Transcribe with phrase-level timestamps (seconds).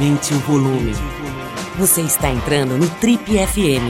[0.00, 0.92] Aumente o volume.
[1.78, 3.84] Você está entrando no Trip FM.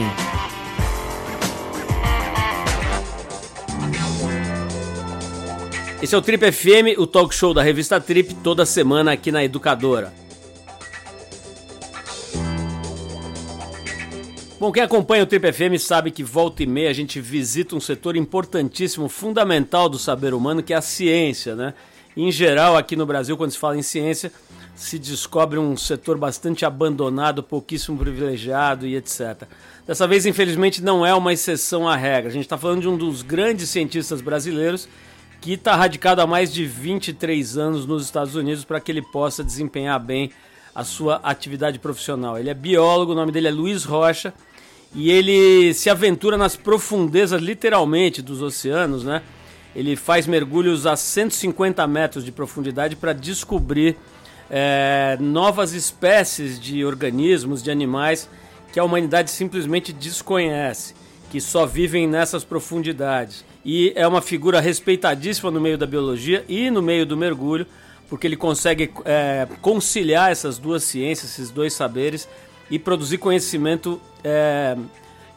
[6.03, 9.41] Esse é o Trip FM, o talk show da revista Trip, toda semana aqui na
[9.41, 10.13] Educadora.
[14.59, 17.79] Bom, quem acompanha o Trip FM sabe que volta e meia a gente visita um
[17.79, 21.73] setor importantíssimo, fundamental do saber humano, que é a ciência, né?
[22.17, 24.29] Em geral, aqui no Brasil, quando se fala em ciência,
[24.75, 29.43] se descobre um setor bastante abandonado, pouquíssimo privilegiado e etc.
[29.85, 32.29] Dessa vez, infelizmente, não é uma exceção à regra.
[32.29, 34.87] A gente está falando de um dos grandes cientistas brasileiros
[35.39, 39.43] que está radicado há mais de 23 anos nos Estados Unidos para que ele possa
[39.43, 40.31] desempenhar bem
[40.73, 42.37] a sua atividade profissional.
[42.37, 44.33] Ele é biólogo, o nome dele é Luiz Rocha
[44.93, 49.21] e ele se aventura nas profundezas, literalmente, dos oceanos, né?
[49.75, 53.97] Ele faz mergulhos a 150 metros de profundidade para descobrir
[54.53, 58.29] é, novas espécies de organismos, de animais
[58.73, 60.93] que a humanidade simplesmente desconhece,
[61.31, 63.45] que só vivem nessas profundidades.
[63.63, 67.65] E é uma figura respeitadíssima no meio da biologia e no meio do mergulho,
[68.09, 72.27] porque ele consegue é, conciliar essas duas ciências, esses dois saberes
[72.69, 74.75] e produzir conhecimento é,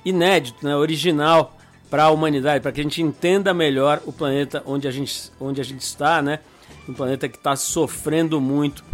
[0.05, 1.57] inédito, né, original
[1.89, 5.61] para a humanidade, para que a gente entenda melhor o planeta onde a gente, onde
[5.61, 6.41] a gente está, né?
[6.89, 8.85] Um planeta que está sofrendo muito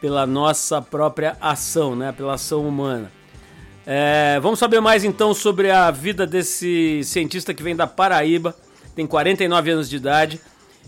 [0.00, 2.12] pela nossa própria ação, né?
[2.12, 3.10] Pela ação humana.
[3.86, 8.54] É, vamos saber mais então sobre a vida desse cientista que vem da Paraíba,
[8.96, 10.40] tem 49 anos de idade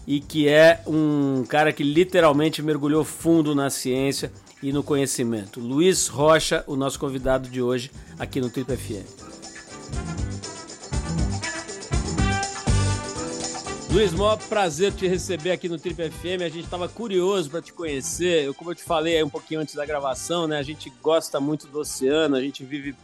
[0.05, 5.61] e que é um cara que literalmente mergulhou fundo na ciência e no conhecimento.
[5.61, 10.28] Luiz Rocha, o nosso convidado de hoje aqui no Trip FM.
[13.91, 16.43] Luiz, maior prazer te receber aqui no Trip FM.
[16.43, 18.45] A gente estava curioso para te conhecer.
[18.45, 20.59] Eu, como eu te falei um pouquinho antes da gravação, né?
[20.59, 22.95] A gente gosta muito do oceano, a gente vive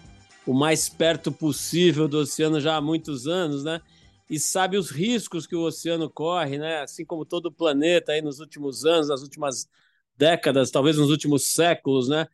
[0.47, 3.81] o mais perto possível do oceano já há muitos anos, né?
[4.29, 6.83] E sabe os riscos que o oceano corre, né?
[6.83, 9.67] Assim como todo o planeta aí nos últimos anos, nas últimas
[10.15, 12.29] décadas, talvez nos últimos séculos, né?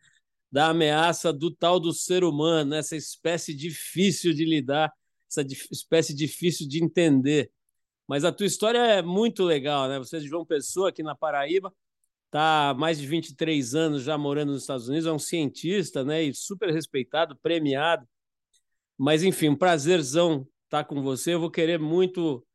[0.51, 2.79] Da ameaça do tal do ser humano, né?
[2.79, 4.91] essa espécie difícil de lidar,
[5.29, 5.41] essa
[5.71, 7.49] espécie difícil de entender.
[8.11, 9.97] Mas a tua história é muito legal, né?
[9.97, 11.73] Você é de João Pessoa, aqui na Paraíba,
[12.29, 16.21] tá há mais de 23 anos já morando nos Estados Unidos, é um cientista, né?
[16.21, 18.05] E super respeitado, premiado.
[18.97, 21.35] Mas, enfim, um prazerzão estar com você.
[21.35, 22.45] Eu vou querer muito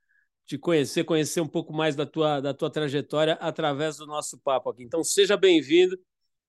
[0.45, 4.69] te conhecer, conhecer um pouco mais da tua, da tua trajetória através do nosso papo
[4.69, 4.83] aqui.
[4.83, 5.99] Então, seja bem-vindo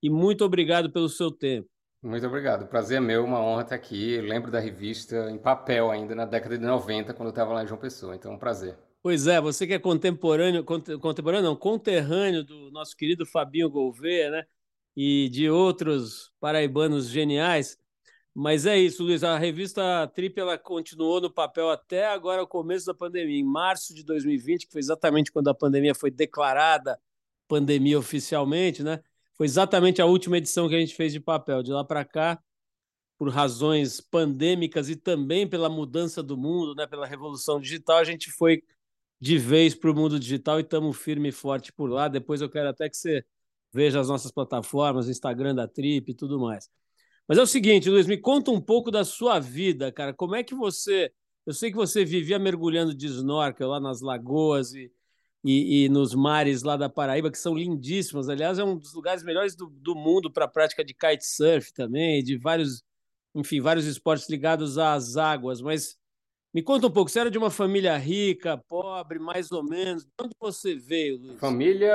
[0.04, 1.70] e muito obrigado pelo seu tempo.
[2.04, 2.68] Muito obrigado.
[2.68, 4.16] Prazer é meu, uma honra estar aqui.
[4.16, 7.64] Eu lembro da revista em papel ainda na década de 90, quando eu estava lá
[7.64, 8.14] em João Pessoa.
[8.14, 8.78] Então, é um prazer.
[9.02, 14.46] Pois é, você que é contemporâneo, contemporâneo não, conterrâneo do nosso querido Fabinho Gouveia, né?
[14.96, 17.78] E de outros paraibanos geniais.
[18.34, 19.24] Mas é isso, Luiz.
[19.24, 23.94] A revista Trip ela continuou no papel até agora, o começo da pandemia, em março
[23.94, 27.00] de 2020, que foi exatamente quando a pandemia foi declarada
[27.48, 29.02] pandemia oficialmente, né?
[29.36, 31.64] Foi exatamente a última edição que a gente fez de papel.
[31.64, 32.40] De lá para cá,
[33.18, 36.86] por razões pandêmicas e também pela mudança do mundo, né?
[36.86, 38.62] Pela revolução digital, a gente foi
[39.20, 42.08] de vez para o mundo digital e estamos firme e forte por lá.
[42.08, 43.26] Depois eu quero até que você
[43.74, 46.70] veja as nossas plataformas, Instagram da Trip e tudo mais.
[47.28, 50.14] Mas é o seguinte, Luiz, me conta um pouco da sua vida, cara.
[50.14, 51.12] Como é que você.
[51.46, 54.92] Eu sei que você vivia mergulhando de snorkel lá nas lagoas e,
[55.44, 58.30] e, e nos mares lá da Paraíba, que são lindíssimos.
[58.30, 62.24] Aliás, é um dos lugares melhores do, do mundo para a prática de kitesurf também,
[62.24, 62.84] de vários,
[63.36, 65.62] enfim, vários esportes ligados às águas.
[65.62, 65.98] Mas
[66.54, 70.04] me conta um pouco, você era de uma família rica, pobre, mais ou menos.
[70.04, 71.40] De onde você veio, Luiz?
[71.40, 71.94] Família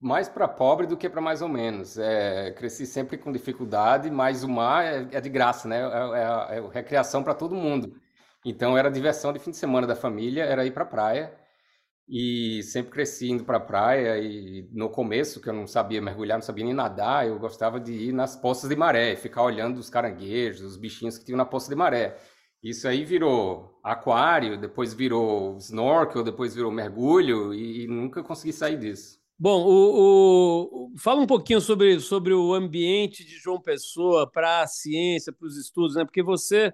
[0.00, 1.98] mais para pobre do que para mais ou menos.
[1.98, 5.80] É, cresci sempre com dificuldade, mas o mar é, é de graça, né?
[5.80, 7.94] É, é, é recreação para todo mundo.
[8.44, 11.32] Então era diversão de fim de semana da família, era ir para a praia.
[12.08, 14.18] E sempre cresci indo para a praia.
[14.18, 17.92] E no começo, que eu não sabia mergulhar, não sabia nem nadar, eu gostava de
[17.92, 21.68] ir nas poças de maré, ficar olhando os caranguejos, os bichinhos que tinham na poça
[21.68, 22.16] de maré.
[22.62, 28.78] Isso aí virou aquário, depois virou snorkel, depois virou mergulho e, e nunca consegui sair
[28.78, 29.18] disso.
[29.38, 34.66] Bom, o, o, fala um pouquinho sobre, sobre o ambiente de João Pessoa para a
[34.66, 36.04] ciência, para os estudos, né?
[36.04, 36.72] Porque você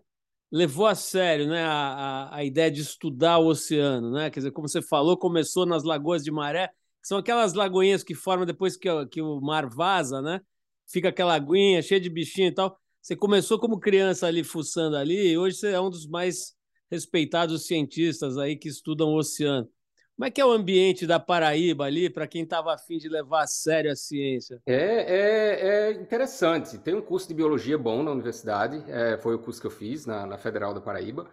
[0.51, 4.31] levou a sério né, a, a, a, ideia de estudar o oceano, né?
[4.31, 8.15] Quer dizer, como você falou, começou nas lagoas de maré, que são aquelas lagoinhas que
[8.15, 10.41] formam depois que, que o mar vaza, né?
[10.87, 12.79] Fica aquela aguinha cheia de bichinho e tal.
[13.05, 16.55] Você começou como criança ali fuçando ali, e hoje você é um dos mais
[16.91, 19.69] respeitados cientistas aí que estudam o oceano.
[20.17, 23.43] Como é que é o ambiente da Paraíba ali, para quem estava afim de levar
[23.43, 24.59] a sério a ciência?
[24.65, 26.79] É, é, é, interessante.
[26.79, 30.07] Tem um curso de biologia bom na universidade, é, foi o curso que eu fiz
[30.07, 31.29] na, na Federal da Paraíba.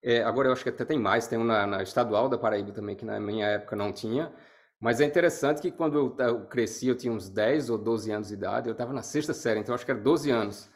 [0.00, 2.70] É, agora eu acho que até tem mais, tem um na, na, Estadual da Paraíba
[2.70, 4.32] também, que na minha época não tinha.
[4.78, 8.28] Mas é interessante que quando eu, eu cresci, eu tinha uns 10 ou 12 anos
[8.28, 10.75] de idade, eu estava na sexta série, então acho que era 12 anos.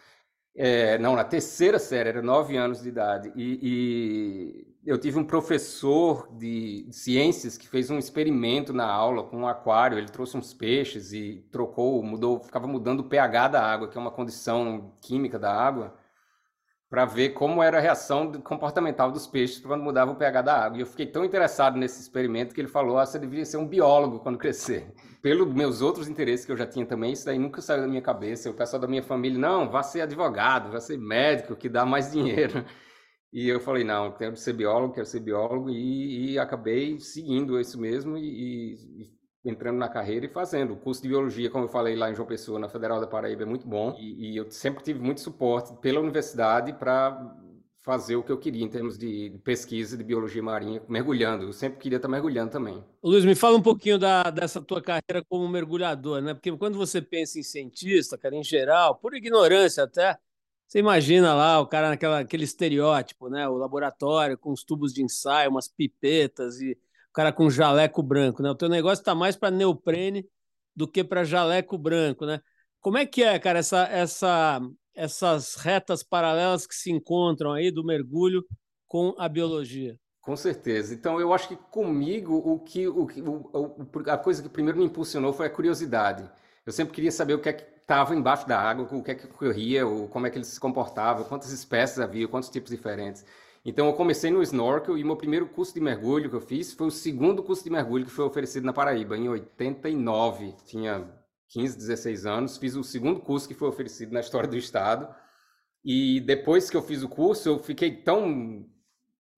[0.55, 3.33] É, não, na terceira série, era 9 anos de idade.
[3.37, 9.39] E, e eu tive um professor de ciências que fez um experimento na aula com
[9.39, 9.99] um aquário.
[9.99, 14.01] Ele trouxe uns peixes e trocou, mudou, ficava mudando o pH da água, que é
[14.01, 15.95] uma condição química da água,
[16.89, 20.79] para ver como era a reação comportamental dos peixes quando mudava o pH da água.
[20.79, 23.67] E eu fiquei tão interessado nesse experimento que ele falou: ah, você deveria ser um
[23.67, 24.93] biólogo quando crescer.
[25.23, 28.01] Pelos meus outros interesses que eu já tinha também, isso daí nunca saiu da minha
[28.01, 28.51] cabeça.
[28.51, 32.11] O pessoal da minha família, não, vá ser advogado, vá ser médico, que dá mais
[32.13, 32.65] dinheiro.
[33.33, 37.81] E eu falei, não, quero ser biólogo, quero ser biólogo, e, e acabei seguindo isso
[37.81, 39.11] mesmo e, e,
[39.45, 40.73] entrando na carreira e fazendo.
[40.73, 43.45] O curso de biologia, como eu falei lá em João Pessoa, na Federal da Paraíba,
[43.45, 47.37] é muito bom, e, e eu sempre tive muito suporte pela universidade para
[47.83, 51.45] fazer o que eu queria em termos de pesquisa de biologia marinha, mergulhando.
[51.45, 52.85] Eu sempre queria estar mergulhando também.
[53.03, 56.35] Luiz, me fala um pouquinho da, dessa tua carreira como mergulhador, né?
[56.35, 60.19] Porque quando você pensa em cientista, cara, em geral, por ignorância até,
[60.67, 63.49] você imagina lá o cara naquela aquele estereótipo, né?
[63.49, 68.43] O laboratório com os tubos de ensaio, umas pipetas e o cara com jaleco branco,
[68.43, 68.51] né?
[68.51, 70.29] O teu negócio está mais para neoprene
[70.77, 72.41] do que para jaleco branco, né?
[72.81, 74.61] Como é que é, cara, essa, essa,
[75.01, 78.45] essas retas paralelas que se encontram aí do mergulho
[78.87, 79.97] com a biologia?
[80.21, 80.93] Com certeza.
[80.93, 83.07] Então, eu acho que comigo o que o,
[83.55, 86.31] o, a coisa que primeiro me impulsionou foi a curiosidade.
[86.67, 89.15] Eu sempre queria saber o que é que estava embaixo da água, o que é
[89.15, 93.25] que corria, como é que ele se comportava, quantas espécies havia, quantos tipos diferentes.
[93.65, 96.87] Então eu comecei no snorkel e meu primeiro curso de mergulho que eu fiz foi
[96.87, 100.55] o segundo curso de mergulho que foi oferecido na Paraíba, em 89.
[100.65, 101.09] Tinha
[101.51, 105.13] 15, 16 anos, fiz o segundo curso que foi oferecido na história do estado.
[105.85, 108.67] E depois que eu fiz o curso, eu fiquei tão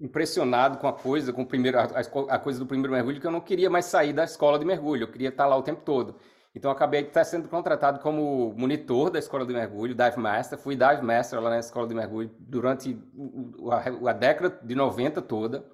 [0.00, 1.84] impressionado com a coisa, com o primeiro, a,
[2.28, 5.04] a coisa do primeiro mergulho, que eu não queria mais sair da escola de mergulho,
[5.04, 6.16] eu queria estar lá o tempo todo.
[6.54, 10.58] Então, acabei tá sendo contratado como monitor da escola de mergulho, dive master.
[10.58, 12.98] Fui dive master lá na escola de mergulho durante
[13.70, 15.64] a, a década de 90 toda,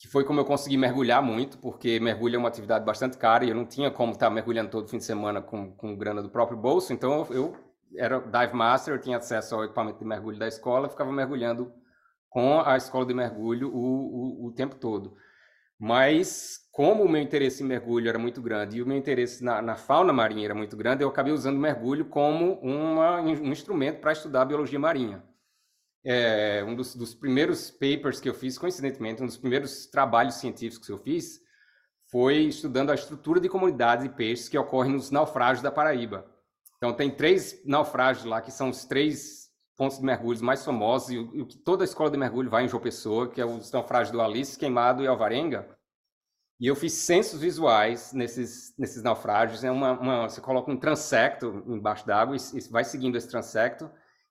[0.00, 3.50] que foi como eu consegui mergulhar muito, porque mergulho é uma atividade bastante cara e
[3.50, 6.56] eu não tinha como estar mergulhando todo fim de semana com, com grana do próprio
[6.56, 6.94] bolso.
[6.94, 7.54] Então, eu,
[7.94, 11.70] era dive master, eu tinha acesso ao equipamento de mergulho da escola, ficava mergulhando
[12.30, 15.14] com a escola de mergulho o, o, o tempo todo.
[15.78, 19.60] Mas, como o meu interesse em mergulho era muito grande e o meu interesse na,
[19.60, 24.00] na fauna marinha era muito grande, eu acabei usando o mergulho como uma, um instrumento
[24.00, 25.22] para estudar biologia marinha.
[26.04, 30.86] É, um dos, dos, primeiros papers que eu fiz, coincidentemente, um dos primeiros trabalhos científicos
[30.86, 31.40] que eu fiz,
[32.10, 36.26] foi estudando a estrutura de comunidades de peixes que ocorrem nos naufrágios da Paraíba.
[36.76, 41.18] Então, tem três naufrágios lá, que são os três pontos de mergulho mais famosos e
[41.18, 44.10] o, que toda a escola de mergulho vai em João Pessoa, que é os naufrágios
[44.10, 45.68] do Alice, Queimado e Alvarenga.
[46.58, 49.64] E eu fiz censos visuais nesses, nesses naufrágios.
[49.64, 53.90] É uma, uma, você coloca um transecto embaixo d'água e, e vai seguindo esse transecto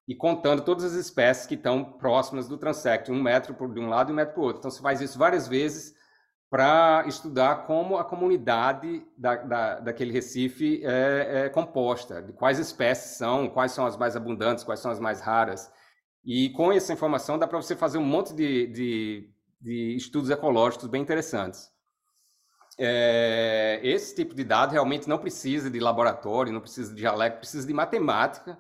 [0.10, 3.89] e contando todas as espécies que estão próximas do transecto, um metro por, de um
[3.89, 4.58] lado e um metro o outro.
[4.58, 5.94] Então, você faz isso várias vezes
[6.50, 13.18] para estudar como a comunidade da, da, daquele Recife é, é, composta, de quais espécies
[13.18, 15.72] são, quais são as mais abundantes, quais são as mais raras.
[16.25, 19.30] E com essa informação dá para você fazer um monte de, de,
[19.62, 21.70] de estudos ecológicos bem interessantes.
[22.80, 27.68] É, esse tipo de dado realmente não precisa de laboratório, não precisa de dialecto, precisa
[27.68, 28.58] de matemática,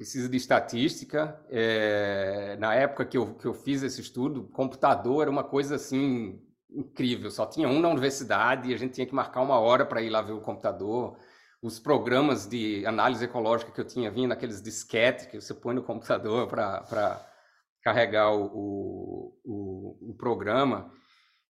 [0.00, 1.38] precisa de estatística.
[1.50, 6.40] É, na época que eu, que eu fiz esse estudo, computador era uma coisa assim
[6.70, 7.30] incrível.
[7.30, 10.08] Só tinha um na universidade e a gente tinha que marcar uma hora para ir
[10.08, 11.18] lá ver o computador.
[11.60, 15.82] Os programas de análise ecológica que eu tinha vindo, aqueles disquetes que você põe no
[15.82, 17.22] computador para
[17.84, 20.90] carregar o, o, o, programa.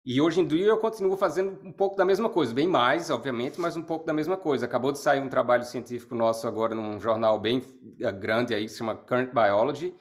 [0.05, 3.61] E hoje em dia eu continuo fazendo um pouco da mesma coisa, bem mais, obviamente,
[3.61, 4.65] mas um pouco da mesma coisa.
[4.65, 7.63] Acabou de sair um trabalho científico nosso agora num jornal bem
[8.01, 9.95] eh, grande aí, que se chama Current Biology,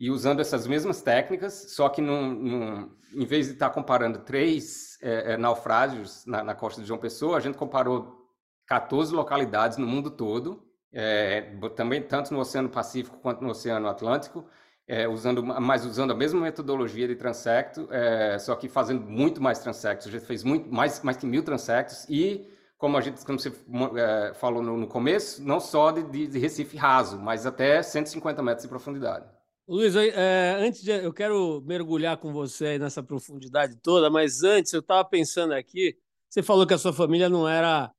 [0.00, 4.98] e usando essas mesmas técnicas, só que num, num, em vez de estar comparando três
[5.02, 8.26] é, é, naufrágios na, na, costa de João Pessoa, a gente comparou
[8.66, 14.44] 14 localidades no mundo todo, é, também tanto no Oceano Pacífico quanto no Oceano Atlântico,
[14.86, 19.58] é, usando, mas usando a mesma metodologia de transecto, é, só que fazendo muito mais
[19.58, 20.08] transectos.
[20.08, 22.46] A gente fez muito mais, mais de mil transectos e
[22.76, 23.52] como a gente, como você
[23.96, 28.64] é, falou no, no, começo, não só de, de Recife raso, mas até 150 metros
[28.64, 29.24] de profundidade.
[29.68, 34.80] Luiz, é, antes de, eu quero mergulhar com você nessa profundidade toda, mas antes eu
[34.80, 35.96] estava pensando aqui,
[36.28, 37.92] Você falou que a sua família não era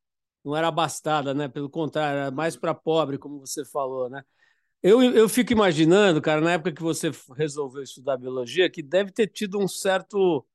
[0.44, 1.48] não era abastada, né?
[1.48, 4.24] Pelo contrário, era mais para pobre, como você falou, né?
[4.84, 9.28] Eu, eu fico imaginando, cara, na época que você resolveu estudar biologia, que deve ter
[9.28, 10.46] tido um certo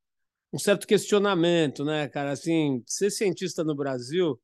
[0.52, 2.32] um certo questionamento, né, cara?
[2.32, 4.40] Assim, ser cientista no Brasil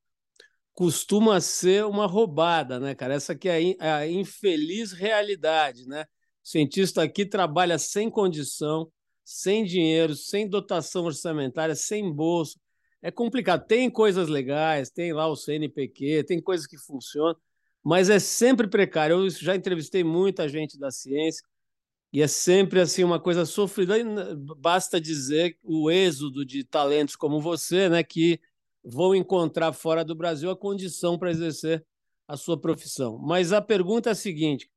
[0.75, 3.15] costuma ser uma roubada, né, cara?
[3.15, 6.05] Essa aqui é a infeliz realidade, né?
[6.45, 8.91] O cientista aqui trabalha sem condição,
[9.25, 12.59] sem dinheiro, sem dotação orçamentária, sem bolsa.
[13.03, 13.67] É complicado.
[13.67, 17.37] Tem coisas legais, tem lá o CNPq, tem coisas que funcionam,
[17.85, 19.17] mas é sempre precário.
[19.17, 21.47] Eu já entrevistei muita gente da ciência
[22.13, 23.95] e é sempre assim uma coisa sofrida.
[24.59, 28.41] Basta dizer o êxodo de talentos como você, né, que
[28.83, 31.85] vão encontrar fora do Brasil a condição para exercer
[32.27, 33.19] a sua profissão.
[33.19, 34.71] Mas a pergunta é a seguinte: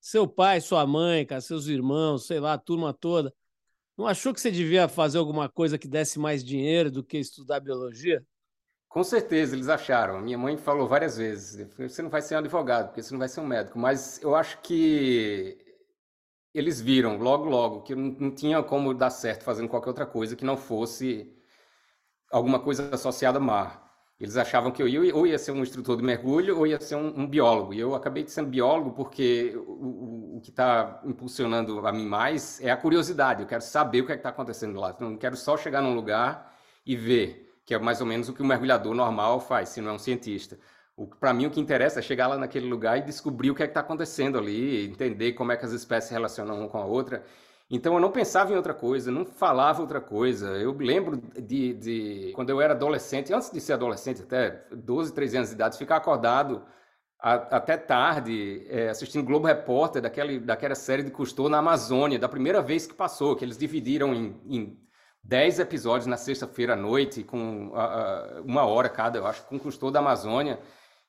[0.00, 3.32] seu pai, sua mãe, cara, seus irmãos, sei lá, a turma toda,
[3.96, 7.60] não achou que você devia fazer alguma coisa que desse mais dinheiro do que estudar
[7.60, 8.24] biologia?
[8.88, 10.20] Com certeza, eles acharam.
[10.20, 13.28] Minha mãe falou várias vezes: você não vai ser um advogado, porque você não vai
[13.28, 13.78] ser um médico.
[13.78, 15.58] Mas eu acho que
[16.54, 20.44] eles viram logo, logo que não tinha como dar certo fazendo qualquer outra coisa que
[20.44, 21.32] não fosse
[22.32, 23.88] alguma coisa associada a mar.
[24.18, 26.96] Eles achavam que eu ia, ou ia ser um instrutor de mergulho ou ia ser
[26.96, 27.72] um, um biólogo.
[27.72, 32.04] E eu acabei de ser biólogo porque o, o, o que está impulsionando a mim
[32.04, 33.42] mais é a curiosidade.
[33.42, 34.96] Eu quero saber o que é está acontecendo lá.
[34.98, 36.52] Eu não quero só chegar num lugar
[36.84, 39.90] e ver, que é mais ou menos o que o mergulhador normal faz, se não
[39.90, 40.58] é um cientista.
[41.20, 43.66] Para mim, o que interessa é chegar lá naquele lugar e descobrir o que é
[43.66, 47.22] está acontecendo ali, entender como é que as espécies se relacionam uma com a outra.
[47.68, 50.48] Então eu não pensava em outra coisa, não falava outra coisa.
[50.56, 55.36] Eu lembro de, de quando eu era adolescente, antes de ser adolescente, até 12, 13
[55.36, 56.64] anos de idade, ficar acordado
[57.20, 62.30] a, até tarde é, assistindo Globo Repórter daquela, daquela série de Cousteau na Amazônia, da
[62.30, 64.87] primeira vez que passou, que eles dividiram em, em
[65.28, 67.70] 10 episódios na sexta-feira à noite, com
[68.44, 70.58] uma hora cada, eu acho, com Cousteau da Amazônia.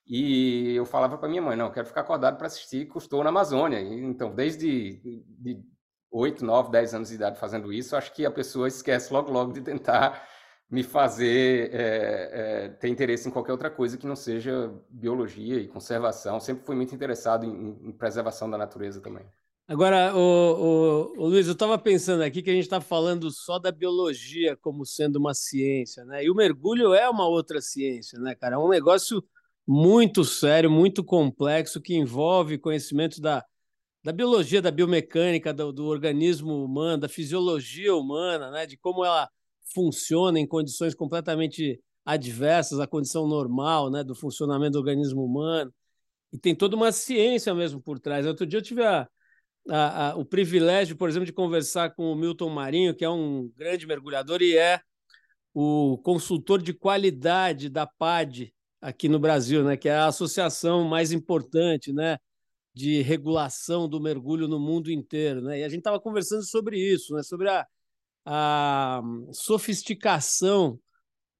[0.06, 3.30] E eu falava para minha mãe, não, eu quero ficar acordado para assistir Cousteau na
[3.30, 3.80] Amazônia.
[3.80, 5.00] E, então, desde
[5.40, 5.64] de,
[6.12, 9.54] 8, 9, 10 anos de idade fazendo isso, acho que a pessoa esquece logo, logo
[9.54, 10.28] de tentar
[10.70, 15.68] me fazer é, é, ter interesse em qualquer outra coisa que não seja biologia e
[15.70, 16.42] conservação.
[16.42, 19.26] Sempre fui muito interessado em, em preservação da natureza também.
[19.70, 23.60] Agora, o, o, o Luiz, eu estava pensando aqui que a gente está falando só
[23.60, 26.24] da biologia como sendo uma ciência, né?
[26.24, 28.56] E o mergulho é uma outra ciência, né, cara?
[28.56, 29.24] É um negócio
[29.68, 33.46] muito sério, muito complexo, que envolve conhecimento da,
[34.04, 39.30] da biologia, da biomecânica do, do, organismo humano, da fisiologia humana, né, de como ela
[39.72, 45.72] funciona em condições completamente adversas à condição normal, né, do funcionamento do organismo humano.
[46.34, 48.26] E tem toda uma ciência mesmo por trás.
[48.26, 49.08] Outro dia eu tive a,
[49.68, 53.52] a, a, o privilégio, por exemplo, de conversar com o Milton Marinho, que é um
[53.56, 54.82] grande mergulhador e é
[55.54, 61.12] o consultor de qualidade da PAD aqui no Brasil, né, que é a associação mais
[61.12, 62.18] importante, né,
[62.74, 65.42] de regulação do mergulho no mundo inteiro.
[65.42, 65.60] Né?
[65.60, 67.24] E a gente estava conversando sobre isso, né?
[67.24, 67.68] sobre a,
[68.26, 69.02] a
[69.34, 70.80] sofisticação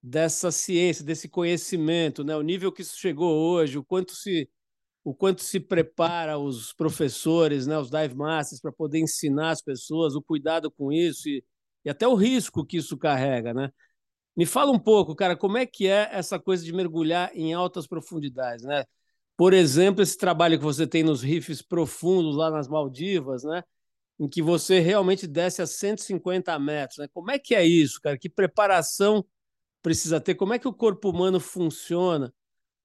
[0.02, 2.36] dessa ciência, desse conhecimento, né?
[2.36, 4.48] o nível que isso chegou hoje, o quanto se
[5.04, 10.14] o quanto se prepara os professores, né, os dive masters para poder ensinar as pessoas,
[10.14, 11.44] o cuidado com isso e,
[11.84, 13.70] e até o risco que isso carrega, né?
[14.36, 17.86] Me fala um pouco, cara, como é que é essa coisa de mergulhar em altas
[17.86, 18.84] profundidades, né?
[19.36, 23.62] Por exemplo, esse trabalho que você tem nos rifes profundos lá nas Maldivas, né?
[24.18, 26.98] Em que você realmente desce a 150 metros.
[26.98, 27.08] Né?
[27.12, 28.18] Como é que é isso, cara?
[28.18, 29.24] Que preparação
[29.82, 30.34] precisa ter?
[30.34, 32.32] Como é que o corpo humano funciona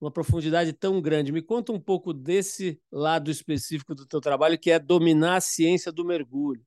[0.02, 1.32] numa profundidade tão grande?
[1.32, 5.92] Me conta um pouco desse lado específico do teu trabalho, que é dominar a ciência
[5.92, 6.62] do mergulho.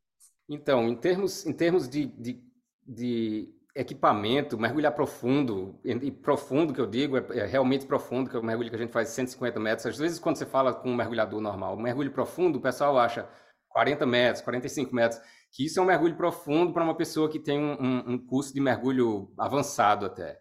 [0.49, 2.41] Então, em termos, em termos de, de,
[2.87, 8.39] de equipamento, mergulhar profundo, e profundo que eu digo, é, é, realmente profundo, que é
[8.39, 9.87] o mergulho que a gente faz 150 metros.
[9.87, 13.29] Às vezes, quando você fala com um mergulhador normal, um mergulho profundo, o pessoal acha
[13.69, 15.21] 40 metros, 45 metros,
[15.53, 18.53] que isso é um mergulho profundo para uma pessoa que tem um, um, um, curso
[18.53, 20.41] de mergulho avançado até.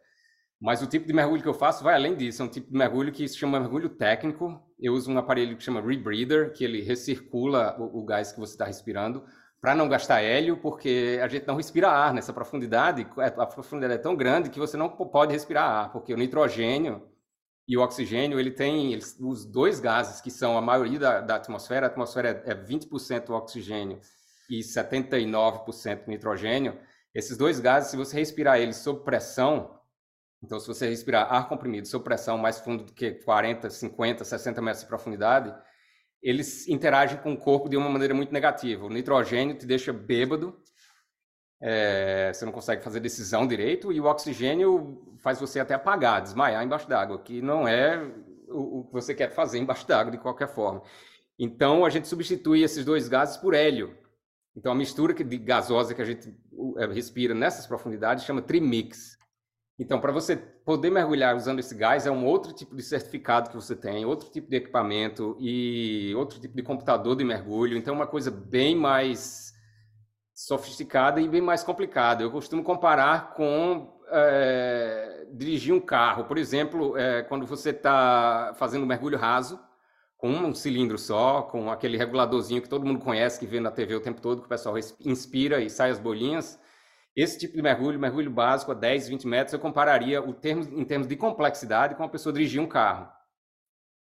[0.60, 2.78] Mas o tipo de mergulho que eu faço vai além disso, é um tipo de
[2.78, 4.60] mergulho que se chama mergulho técnico.
[4.80, 8.54] Eu uso um aparelho que chama rebreather, que ele recircula o, o gás que você
[8.54, 9.24] está respirando,
[9.62, 13.08] para não gastar hélio, porque a gente não respira ar nessa profundidade.
[13.20, 17.04] É, a profundidade é tão grande que você não pode respirar ar, porque o nitrogênio
[17.68, 21.36] e o oxigênio, ele tem eles, os dois gases que são a maioria da, da
[21.36, 21.86] atmosfera.
[21.86, 24.00] A atmosfera é, é 20% oxigênio
[24.50, 26.80] e 79% nitrogênio.
[27.14, 29.77] Esses dois gases, se você respirar eles sob pressão,
[30.44, 34.62] então se você respirar ar comprimido sob pressão mais fundo do que 40, 50, 60
[34.62, 35.54] metros de profundidade,
[36.22, 38.86] eles interagem com o corpo de uma maneira muito negativa.
[38.86, 40.60] O nitrogênio te deixa bêbado
[41.60, 46.64] é, você não consegue fazer decisão direito, e o oxigênio faz você até apagar, desmaiar
[46.64, 48.00] embaixo d'água, que não é
[48.48, 50.82] o, o que você quer fazer embaixo d'água de qualquer forma.
[51.40, 53.98] Então, a gente substitui esses dois gases por hélio.
[54.56, 56.36] Então, a mistura de gasosa que a gente
[56.78, 59.17] é, respira nessas profundidades chama trimix.
[59.80, 63.56] Então, para você poder mergulhar usando esse gás, é um outro tipo de certificado que
[63.56, 67.78] você tem, outro tipo de equipamento e outro tipo de computador de mergulho.
[67.78, 69.54] Então, é uma coisa bem mais
[70.34, 72.24] sofisticada e bem mais complicada.
[72.24, 76.26] Eu costumo comparar com é, dirigir um carro.
[76.26, 79.60] Por exemplo, é, quando você está fazendo um mergulho raso,
[80.18, 83.96] com um cilindro só, com aquele reguladorzinho que todo mundo conhece, que vê na TV
[83.96, 86.60] o tempo todo, que o pessoal inspira e sai as bolinhas.
[87.18, 90.86] Esse tipo de mergulho, mergulho básico a 10, 20 metros, eu compararia o termo, em
[90.86, 93.12] termos de complexidade com uma pessoa dirigir um carro.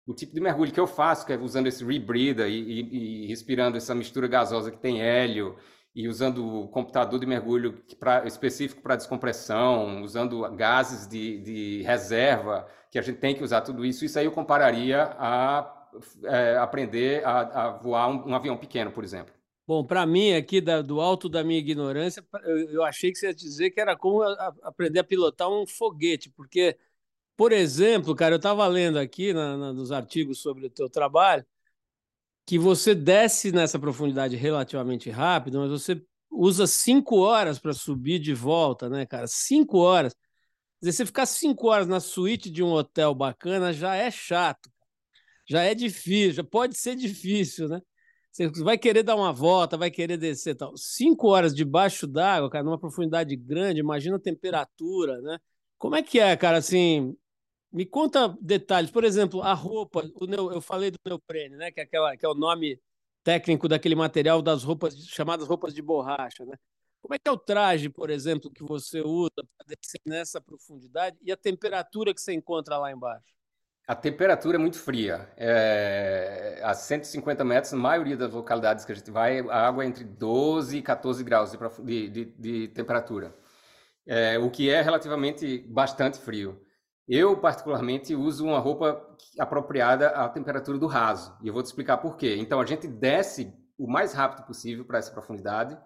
[0.08, 3.27] O tipo de mergulho que eu faço, que é usando esse rebreather e, e, e
[3.27, 5.55] respirando essa mistura gasosa que tem hélio,
[5.96, 12.67] e usando o computador de mergulho pra, específico para descompressão, usando gases de, de, reserva,
[12.89, 15.88] que a gente tem que usar tudo isso, isso aí eu compararia a
[16.24, 19.32] é, aprender a, a voar um, um, avião pequeno, por exemplo.
[19.65, 23.27] Bom, para mim, aqui da, do alto da minha ignorância, eu, eu, achei que você
[23.27, 26.77] ia dizer que era como a, a aprender a pilotar um foguete, porque,
[27.38, 31.46] por exemplo, cara, eu estava lendo aqui na, na, nos artigos sobre o teu trabalho
[32.46, 38.34] que você desce nessa profundidade relativamente rápido, mas você usa cinco horas para subir de
[38.34, 39.27] volta, né, cara?
[39.27, 40.13] Cinco horas.
[40.13, 44.74] Quer dizer, você ficar cinco horas na suíte de um hotel bacana já é chato
[45.46, 47.82] já é difícil, já pode ser difícil, né?
[48.34, 50.75] Você vai querer dar uma volta, vai querer descer tal.
[50.75, 55.40] Cinco horas debaixo d'água, cara, numa profundidade grande, imagina a temperatura, né?
[55.78, 57.16] Como é que é, cara, assim,
[57.72, 58.90] me conta detalhes.
[58.90, 61.72] Por exemplo, a roupa, o neo, eu falei do neoprene, né?
[61.72, 62.82] Que é, aquela, que é o nome
[63.24, 66.58] técnico daquele material das roupas chamadas roupas de borracha, né?
[67.04, 71.17] Como é que é o traje, por exemplo, que você usa para descer nessa profundidade
[71.22, 73.34] e a temperatura que você encontra lá embaixo?
[73.86, 75.30] A temperatura é muito fria.
[75.36, 79.88] É, a 150 metros, na maioria das localidades que a gente vai, a água é
[79.88, 81.52] entre 12 e 14 graus
[81.84, 83.36] de, de, de temperatura,
[84.08, 86.62] é, o que é relativamente bastante frio.
[87.06, 89.06] Eu, particularmente, uso uma roupa
[89.38, 92.38] apropriada à temperatura do raso, e eu vou te explicar por quê.
[92.38, 95.78] Então, a gente desce o mais rápido possível para essa profundidade,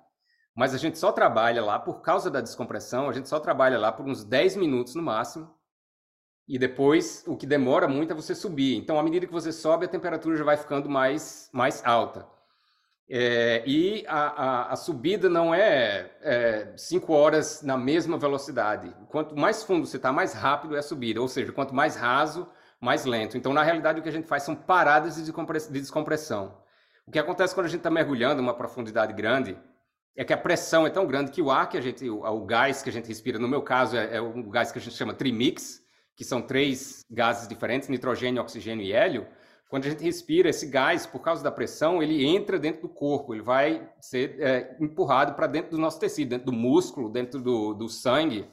[0.56, 3.92] mas a gente só trabalha lá, por causa da descompressão, a gente só trabalha lá
[3.92, 5.57] por uns 10 minutos no máximo,
[6.48, 8.78] e depois, o que demora muito é você subir.
[8.78, 12.26] Então, à medida que você sobe, a temperatura já vai ficando mais, mais alta.
[13.10, 16.10] É, e a, a, a, subida não é
[16.78, 18.96] 5 é, horas na mesma velocidade.
[19.10, 21.22] Quanto mais fundo você está, mais rápido é a subida.
[21.22, 22.48] Ou seja, quanto mais raso,
[22.80, 23.38] mais lento.
[23.38, 26.58] Então, na realidade, o que a gente faz são paradas de descompressão.
[27.06, 29.58] O que acontece quando a gente está mergulhando uma profundidade grande
[30.16, 32.46] é que a pressão é tão grande que o ar que a gente, o, o
[32.46, 34.96] gás que a gente respira, no meu caso, é, é o gás que a gente
[34.96, 35.86] chama trimix,
[36.18, 39.28] que são três gases diferentes, nitrogênio, oxigênio e hélio,
[39.70, 43.36] quando a gente respira esse gás, por causa da pressão, ele entra dentro do corpo,
[43.36, 47.74] ele vai ser é, empurrado para dentro do nosso tecido, dentro do músculo, dentro do,
[47.74, 48.50] do sangue.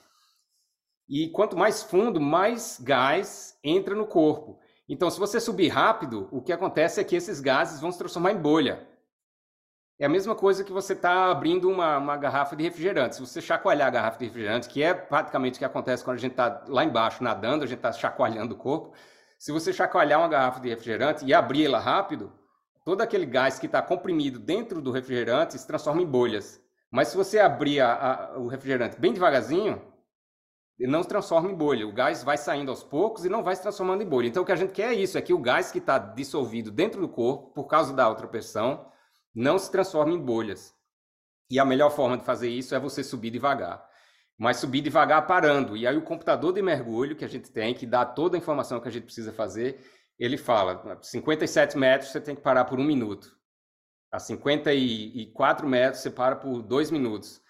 [1.09, 4.59] E quanto mais fundo, mais gás entra no corpo.
[4.87, 8.33] Então, se você subir rápido, o que acontece é que esses gases vão se transformar
[8.33, 8.87] em bolha.
[9.97, 13.15] É a mesma coisa que você está abrindo uma, uma, garrafa de refrigerante.
[13.15, 16.21] Se você chacoalhar a garrafa de refrigerante, que é praticamente o que acontece quando a
[16.21, 18.93] gente está lá embaixo nadando, a gente está chacoalhando o corpo.
[19.39, 22.33] Se você chacoalhar uma garrafa de refrigerante e abrir ela rápido,
[22.85, 26.61] todo aquele gás que está comprimido dentro do refrigerante se transforma em bolhas.
[26.91, 29.81] Mas se você abrir a, a, o refrigerante bem devagarzinho,
[30.77, 31.87] ele não se transforma em bolha.
[31.87, 34.27] O gás vai saindo aos poucos e não vai se transformando em bolha.
[34.27, 36.73] Então o que a gente quer é isso, é que o gás que está dissolvido
[36.73, 38.87] dentro do corpo, por causa da outra pressão,
[39.35, 40.75] não se transforma em bolhas.
[41.51, 43.85] E a melhor forma de fazer isso é você subir devagar.
[44.39, 45.77] Mas subir devagar parando.
[45.77, 48.81] E aí o computador de mergulho que a gente tem, que dá toda a informação
[48.81, 49.85] que a gente precisa fazer,
[50.19, 53.37] ele fala, 57 metros você tem que parar por um minuto.
[54.11, 57.43] A 54 metros você para por dois minutos.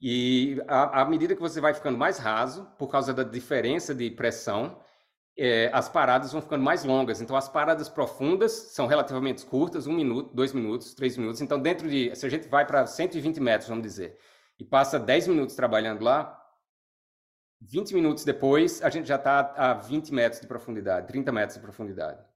[0.00, 4.80] E à medida que você vai ficando mais raso, por causa da diferença de pressão,
[5.36, 7.20] é, as paradas vão ficando mais longas.
[7.20, 11.40] Então, as paradas profundas são relativamente curtas, um minuto, dois minutos, três minutos.
[11.40, 14.18] Então, dentro de, se a gente vai para 120 metros, vamos dizer,
[14.58, 16.36] e passa 10 minutos trabalhando lá,
[17.62, 21.62] 20 minutos depois, a gente já está a 20 metros de profundidade, 30 metros de
[21.62, 22.29] profundidade.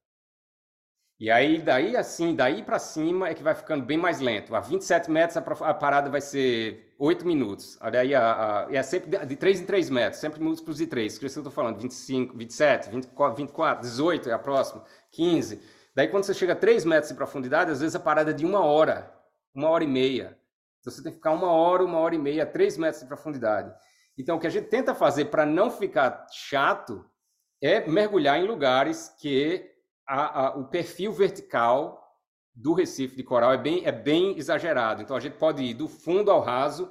[1.19, 4.55] E aí, daí assim, daí para cima é que vai ficando bem mais lento.
[4.55, 7.79] A 27 metros a, parada vai ser 8 minutos.
[7.93, 11.17] Daí a, a, é sempre de 3 em 3 metros, sempre múltiplos de 3.
[11.17, 15.63] Que eu estou falando, 25, 27, 24, 24, 18 é a próxima, 15.
[15.95, 18.45] Daí quando você chega a 3 metros de profundidade, às vezes a parada é de
[18.45, 19.13] uma hora,
[19.55, 20.37] uma hora e meia.
[20.81, 23.73] Então você tem que ficar uma hora, uma hora e meia, três metros de profundidade.
[24.19, 27.09] Então o que a gente tenta fazer para não ficar chato
[27.63, 29.74] é mergulhar em lugares que
[30.07, 32.01] a, a, o perfil vertical
[32.55, 35.03] do Recife de coral é bem, é bem exagerado.
[35.03, 36.91] Então a gente pode ir do fundo ao raso,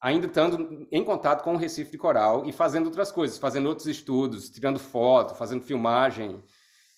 [0.00, 3.86] ainda estando em contato com o Recife de coral e fazendo outras coisas, fazendo outros
[3.86, 6.42] estudos, tirando foto, fazendo filmagem,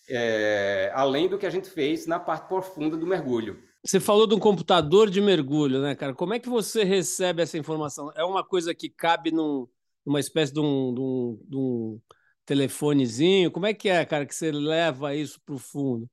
[0.08, 3.60] é, além do que a gente fez na parte profunda do mergulho.
[3.84, 6.14] Você falou de um computador de mergulho, né, cara?
[6.14, 8.10] Como é que você recebe essa informação?
[8.16, 9.68] É uma coisa que cabe num,
[10.04, 12.00] numa espécie de um, de, um, de um
[12.46, 13.50] telefonezinho?
[13.50, 16.08] Como é que é, cara, que você leva isso para o fundo?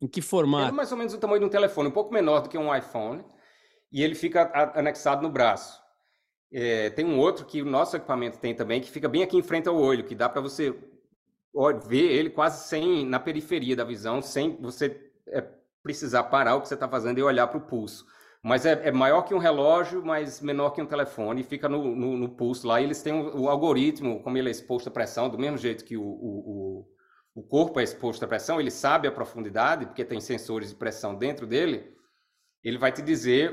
[0.00, 0.68] Em que formato?
[0.68, 2.74] É mais ou menos o tamanho de um telefone, um pouco menor do que um
[2.74, 3.24] iPhone,
[3.90, 5.82] e ele fica anexado no braço.
[6.52, 9.42] É, tem um outro que o nosso equipamento tem também, que fica bem aqui em
[9.42, 10.74] frente ao olho, que dá para você
[11.86, 15.44] ver ele quase sem na periferia da visão, sem você é,
[15.82, 18.06] precisar parar o que você está fazendo e olhar para o pulso.
[18.48, 22.16] Mas é, é, maior que um relógio, mas menor que um telefone, fica no, no,
[22.16, 22.80] no pulso lá.
[22.80, 25.84] E eles têm o, o, algoritmo, como ele é exposto à pressão, do mesmo jeito
[25.84, 26.88] que o, o,
[27.34, 31.14] o corpo é exposto à pressão, ele sabe a profundidade, porque tem sensores de pressão
[31.14, 31.94] dentro dele.
[32.64, 33.52] Ele vai te dizer,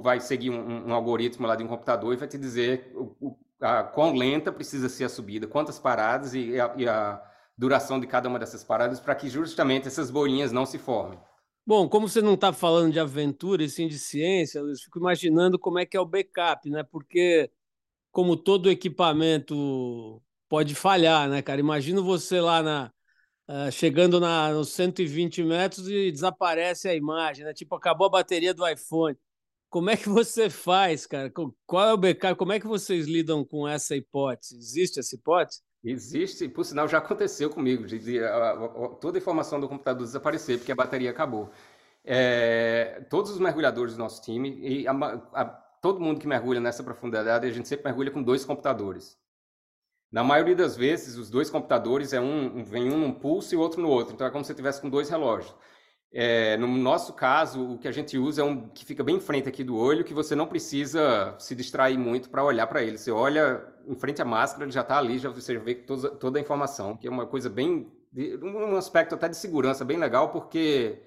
[0.00, 3.82] vai seguir um, um algoritmo lá de um computador e vai te dizer o, a,
[3.82, 7.20] quão lenta precisa ser a subida, quantas paradas e a, e a
[7.58, 11.18] duração de cada uma dessas paradas para que justamente essas bolinhas não se formem.
[11.66, 15.58] Bom, como você não está falando de aventura e sim de ciência, eu fico imaginando
[15.58, 16.84] como é que é o backup, né?
[16.84, 17.50] Porque
[18.12, 21.60] como todo equipamento pode falhar, né, cara?
[21.60, 22.92] Imagina você lá na
[23.48, 27.52] uh, chegando na, nos 120 metros e desaparece a imagem, né?
[27.52, 29.16] Tipo, acabou a bateria do iPhone.
[29.68, 31.32] Como é que você faz, cara?
[31.66, 32.36] Qual é o backup?
[32.38, 34.56] Como é que vocês lidam com essa hipótese?
[34.56, 35.62] Existe essa hipótese?
[35.84, 40.58] Existe, por sinal, já aconteceu comigo, de, a, a, toda a informação do computador desaparecer
[40.58, 41.50] porque a bateria acabou.
[42.04, 45.44] É, todos os mergulhadores do nosso time, e a,
[45.80, 49.16] todo mundo que mergulha nessa profundidade, a gente sempre mergulha com dois computadores.
[50.10, 53.82] Na maioria das vezes, os dois computadores é um, vem um num pulso e outro
[53.82, 55.54] no outro, então é como se você tivesse com dois relógios.
[56.12, 59.20] É, no nosso caso, o que a gente usa é um que fica bem em
[59.20, 62.96] frente aqui do olho, que você não precisa se distrair muito para olhar para ele.
[62.96, 66.38] Você olha em frente à máscara, ele já está ali, já você vê toda, toda
[66.38, 67.92] a informação, que é uma coisa bem.
[68.42, 71.02] um aspecto até de segurança bem legal, porque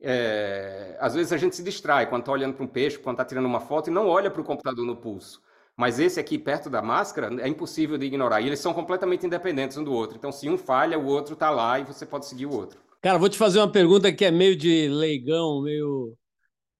[0.00, 3.24] é, às vezes a gente se distrai quando está olhando para um peixe, quando está
[3.24, 5.40] tirando uma foto e não olha para o computador no pulso.
[5.76, 8.40] Mas esse aqui perto da máscara é impossível de ignorar.
[8.40, 10.16] E eles são completamente independentes um do outro.
[10.16, 12.80] Então, se um falha, o outro está lá e você pode seguir o outro.
[13.02, 16.16] Cara, vou te fazer uma pergunta que é meio de leigão, meio.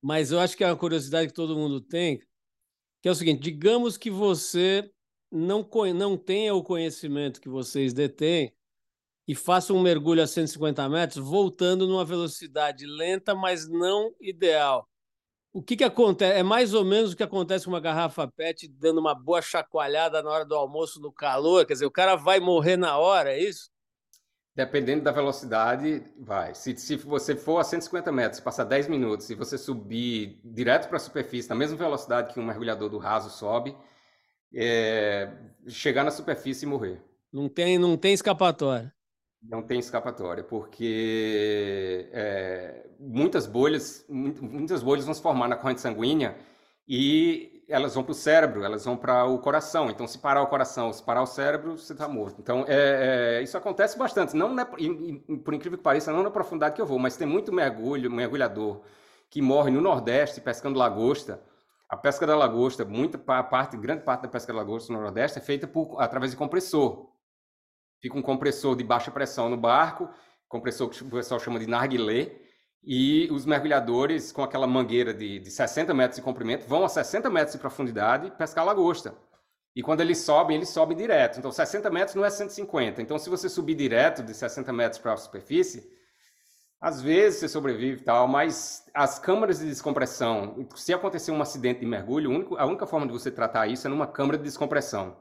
[0.00, 2.20] Mas eu acho que é uma curiosidade que todo mundo tem,
[3.02, 4.88] que é o seguinte: digamos que você
[5.30, 8.54] não, não tenha o conhecimento que vocês detêm
[9.26, 14.88] e faça um mergulho a 150 metros, voltando numa velocidade lenta, mas não ideal.
[15.52, 16.38] O que, que acontece?
[16.38, 20.22] É mais ou menos o que acontece com uma garrafa PET dando uma boa chacoalhada
[20.22, 21.66] na hora do almoço no calor.
[21.66, 23.72] Quer dizer, o cara vai morrer na hora, é isso?
[24.54, 26.54] Dependendo da velocidade, vai.
[26.54, 30.98] Se, se você for a 150 metros, passar 10 minutos, e você subir direto para
[30.98, 33.74] a superfície, na mesma velocidade que um mergulhador do raso sobe,
[34.54, 35.32] é,
[35.66, 37.00] chegar na superfície e morrer.
[37.32, 38.92] Não tem, não tem escapatória.
[39.42, 46.36] Não tem escapatória, porque é, muitas bolhas, muitas bolhas vão se formar na corrente sanguínea
[46.86, 49.90] e elas vão para o cérebro, elas vão para o coração.
[49.90, 52.40] Então, se parar o coração, se parar o cérebro, você está morto.
[52.40, 54.36] Então, é, é, isso acontece bastante.
[54.36, 57.52] Não na, por incrível que pareça, não na profundidade que eu vou, mas tem muito
[57.52, 58.82] mergulho, mergulhador
[59.32, 61.42] que morre no Nordeste pescando lagosta.
[61.88, 65.40] A pesca da lagosta, muita parte, grande parte da pesca da lagosta no Nordeste é
[65.40, 67.10] feita por, através de compressor.
[67.98, 70.10] Fica um compressor de baixa pressão no barco,
[70.46, 72.41] compressor que o pessoal chama de narguilé,
[72.84, 77.30] e os mergulhadores, com aquela mangueira de, de 60 metros de comprimento, vão a 60
[77.30, 79.14] metros de profundidade pescar lagosta.
[79.74, 81.38] E quando eles sobem, eles sobem direto.
[81.38, 83.00] Então, 60 metros não é 150.
[83.00, 85.88] Então, se você subir direto de 60 metros para a superfície,
[86.80, 91.80] às vezes você sobrevive e tal, mas as câmaras de descompressão, se acontecer um acidente
[91.80, 95.16] de mergulho, a única forma de você tratar isso é numa câmara de descompressão,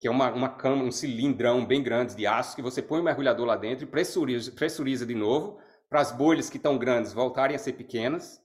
[0.00, 3.04] que é uma, uma câmara, um cilindrão bem grande de aço que você põe o
[3.04, 5.58] mergulhador lá dentro e pressuriza, pressuriza de novo
[5.92, 8.40] para as bolhas que estão grandes voltarem a ser pequenas.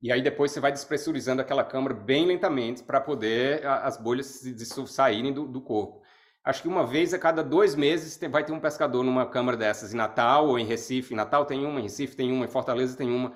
[0.00, 4.40] E aí depois você vai despressurizando aquela câmara bem lentamente para poder as bolhas
[4.86, 6.00] saírem do, do, corpo.
[6.44, 9.92] Acho que uma vez a cada dois meses vai ter um pescador numa câmara dessas,
[9.92, 11.12] em Natal ou em Recife.
[11.12, 13.32] Em Natal tem uma, em Recife tem uma, em Fortaleza tem uma.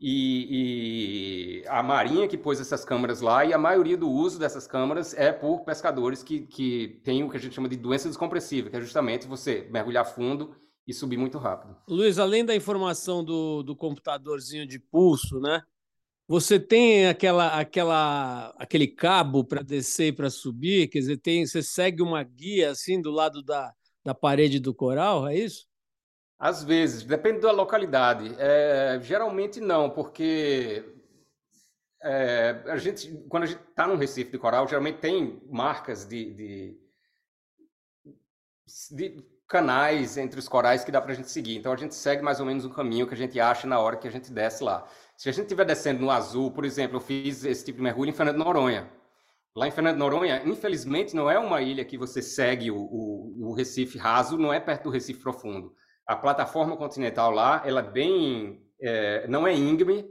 [0.00, 4.66] E, e, a Marinha que pôs essas câmaras lá, e a maioria do uso dessas
[4.66, 8.70] câmaras é por pescadores que, que têm o que a gente chama de doença descompressiva,
[8.70, 11.76] que é justamente você mergulhar fundo e subir muito rápido.
[11.88, 15.62] Luiz, além da informação do, do computadorzinho de pulso, né?
[16.28, 20.88] Você tem aquela, aquela, aquele cabo para descer e para subir?
[20.88, 23.72] Quer dizer, tem, você segue uma guia assim do lado da,
[24.04, 25.66] da parede do coral, é isso?
[26.38, 28.34] Às vezes, depende da localidade.
[28.38, 30.84] É, geralmente não, porque
[32.02, 36.34] é, a gente, quando a gente está num Recife de coral, geralmente tem marcas de,
[36.34, 36.80] de,
[38.90, 41.56] de, canais entre os corais que dá para a gente seguir.
[41.56, 43.96] Então a gente segue mais ou menos um caminho que a gente acha na hora
[43.96, 44.86] que a gente desce lá.
[45.16, 48.10] Se a gente estiver descendo no azul, por exemplo, eu fiz esse tipo de mergulho
[48.10, 48.90] em Fernando Noronha.
[49.54, 53.54] Lá em Fernando Noronha, infelizmente, não é uma ilha que você segue o, o, o
[53.54, 55.72] Recife raso, não é perto do Recife profundo.
[56.06, 60.06] A plataforma continental lá, ela é bem, é, não é íngreme,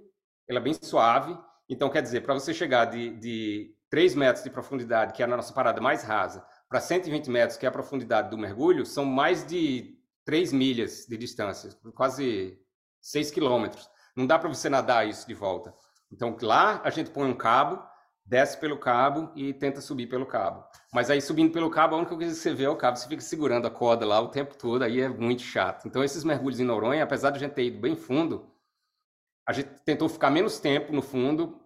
[0.50, 1.38] ela é bem suave.
[1.69, 5.28] Então, quer dizer, para você chegar de, de 3 metros de profundidade, que é a
[5.28, 9.45] nossa parada mais rasa, para 120 metros, que é a profundidade do mergulho, são mais
[9.45, 12.60] de 3 milhas de distância, quase
[13.01, 13.88] 6 quilômetros.
[14.15, 15.73] Não dá para você nadar isso de volta.
[16.12, 17.82] Então, lá a gente põe um cabo,
[18.25, 20.63] desce pelo cabo e tenta subir pelo cabo.
[20.93, 23.08] Mas aí, subindo pelo cabo, a única coisa que você vê é o cabo, você
[23.08, 25.88] fica segurando a corda lá o tempo todo, aí é muito chato.
[25.88, 28.49] Então, esses mergulhos em Noronha, apesar de a gente ter ido bem fundo,
[29.47, 31.62] a gente tentou ficar menos tempo no fundo,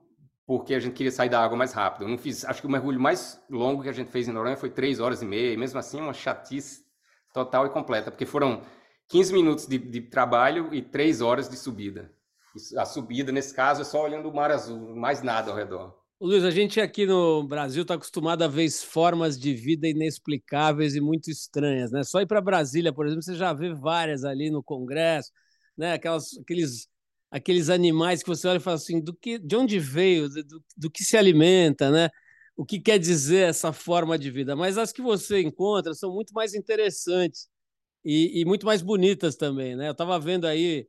[0.49, 2.05] porque a gente queria sair da água mais rápido.
[2.05, 4.57] Eu não fiz, acho que o mergulho mais longo que a gente fez em Noronha
[4.57, 6.83] foi três horas e meia, e mesmo assim, uma chatice
[7.31, 8.63] total e completa, porque foram
[9.09, 12.11] 15 minutos de, de trabalho e três horas de subida.
[12.77, 15.95] A subida, nesse caso, é só olhando o mar azul, mais nada ao redor.
[16.19, 20.99] Luiz, a gente aqui no Brasil está acostumado a ver formas de vida inexplicáveis e
[20.99, 22.03] muito estranhas, né?
[22.03, 25.31] Só ir para Brasília, por exemplo, você já vê várias ali no Congresso,
[25.77, 25.93] né?
[25.93, 26.89] Aquelas, aqueles,
[27.31, 30.91] aqueles animais que você olha e fala assim, do que, de onde veio, do, do
[30.91, 32.09] que se alimenta, né?
[32.55, 34.55] O que quer dizer essa forma de vida?
[34.55, 37.47] Mas as que você encontra são muito mais interessantes
[38.03, 39.87] e, e muito mais bonitas também, né?
[39.87, 40.87] Eu estava vendo aí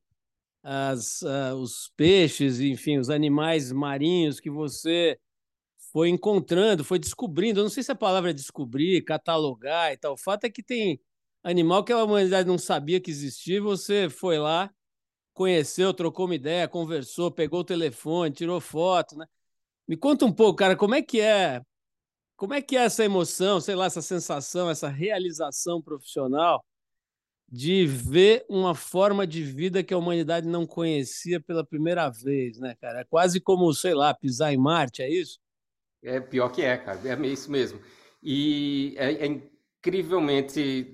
[0.63, 5.19] as, uh, os peixes, enfim, os animais marinhos que você
[5.93, 7.61] foi encontrando, foi descobrindo.
[7.61, 10.15] Eu não sei se a palavra é descobrir, catalogar e tal.
[10.15, 11.01] O fato é que tem
[11.43, 14.71] animal que a humanidade não sabia que existia, você foi lá,
[15.41, 19.25] conheceu, trocou uma ideia, conversou, pegou o telefone, tirou foto, né?
[19.89, 21.63] Me conta um pouco, cara, como é que é?
[22.37, 26.63] Como é que é essa emoção, sei lá, essa sensação, essa realização profissional
[27.49, 32.77] de ver uma forma de vida que a humanidade não conhecia pela primeira vez, né,
[32.79, 33.01] cara?
[33.01, 35.41] É quase como, sei lá, pisar em Marte, é isso?
[36.03, 37.81] É pior que é, cara, é isso mesmo.
[38.23, 40.93] E é, é incrivelmente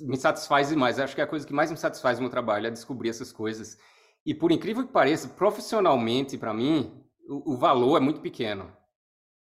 [0.00, 0.98] me satisfaz demais.
[0.98, 3.32] Acho que é a coisa que mais me satisfaz no meu trabalho é descobrir essas
[3.32, 3.78] coisas.
[4.24, 8.74] E por incrível que pareça, profissionalmente, para mim, o, o, valor é muito pequeno.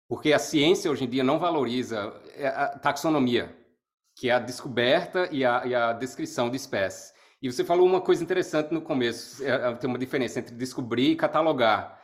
[0.08, 3.56] Porque a ciência hoje em dia não valoriza é, a taxonomia
[4.20, 7.12] que é a descoberta e a, e a descrição de espécies.
[7.40, 11.16] E você falou uma coisa interessante no começo, é, tem uma diferença entre descobrir e
[11.16, 11.98] catalogar.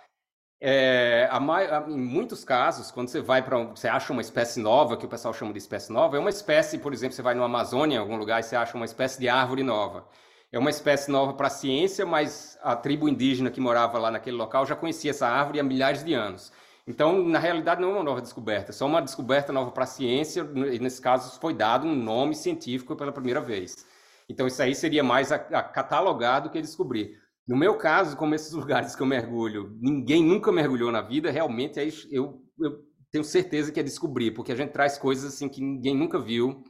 [0.59, 4.97] É, a, a, em muitos casos, quando você vai para você acha uma espécie nova,
[4.97, 7.45] que o pessoal chama de espécie nova, é uma espécie, por exemplo, você vai no
[7.45, 10.09] Amazônia, em algum lugar, e você acha uma espécie de árvore nova.
[10.51, 14.37] É uma espécie nova para a ciência, mas a tribo indígena que morava lá naquele
[14.37, 16.53] local já conhecia essa árvore há milhares de anos.
[16.87, 19.87] Então, na realidade, não é uma nova descoberta, é só uma descoberta nova para a
[19.87, 23.85] ciência, e nesse caso foi dado um nome científico pela primeira vez.
[24.29, 27.21] Então, isso aí seria mais a, a catalogar do que descobrir.
[27.47, 31.79] No meu caso, como esses lugares que eu mergulho, ninguém nunca mergulhou na vida, realmente
[31.79, 35.61] aí eu, eu tenho certeza que é descobrir, porque a gente traz coisas assim que
[35.61, 36.63] ninguém nunca viu.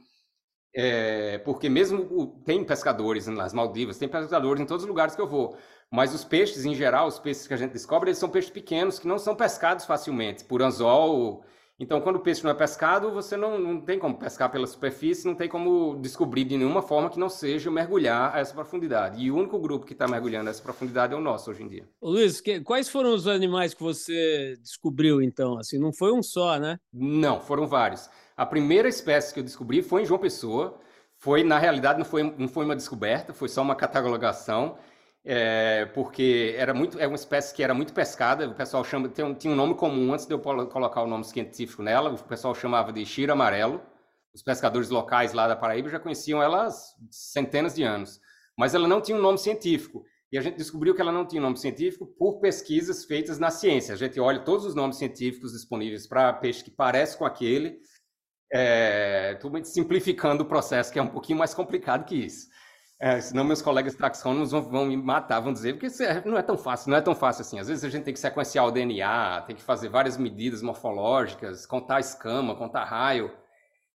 [0.75, 5.27] É, porque mesmo tem pescadores nas Maldivas, tem pescadores em todos os lugares que eu
[5.27, 5.57] vou.
[5.91, 8.99] Mas os peixes, em geral, os peixes que a gente descobre, eles são peixes pequenos
[8.99, 11.43] que não são pescados facilmente por anzol.
[11.79, 15.27] Então, quando o peixe não é pescado, você não, não tem como pescar pela superfície,
[15.27, 19.23] não tem como descobrir de nenhuma forma que não seja mergulhar a essa profundidade.
[19.23, 21.67] E o único grupo que está mergulhando a essa profundidade é o nosso hoje em
[21.67, 21.87] dia.
[22.01, 25.59] Ô, Luiz, que, quais foram os animais que você descobriu, então?
[25.59, 26.79] Assim, não foi um só, né?
[26.91, 28.09] Não, foram vários.
[28.35, 30.79] A primeira espécie que eu descobri foi em João Pessoa.
[31.15, 34.77] Foi, na realidade, não foi, não foi uma descoberta, foi só uma catalogação
[35.25, 39.33] é, porque era muito, é uma espécie que era muito pescada, o pessoal chama, tem
[39.33, 42.93] tinha um nome comum antes de eu colocar o nome científico nela, o pessoal chamava
[42.93, 43.81] de Xira Amarelo.
[44.33, 46.69] Os pescadores locais lá da Paraíba já conheciam ela há
[47.09, 48.19] centenas de anos,
[48.55, 50.05] mas ela não tinha um nome científico.
[50.31, 53.49] E a gente descobriu que ela não tinha um nome científico por pesquisas feitas na
[53.49, 53.93] ciência.
[53.93, 57.79] A gente olha todos os nomes científicos disponíveis para peixe que parece com aquele,
[58.53, 62.47] é, simplificando o processo, que é um pouquinho mais complicado que isso.
[62.99, 66.41] É, senão meus colegas taxônomos vão, vão, me matar, vão dizer, porque é, não é
[66.41, 67.59] tão fácil, não é tão fácil assim.
[67.59, 71.65] Às vezes a gente tem que sequenciar o DNA, tem que fazer várias medidas morfológicas,
[71.67, 73.31] contar escama, contar raio,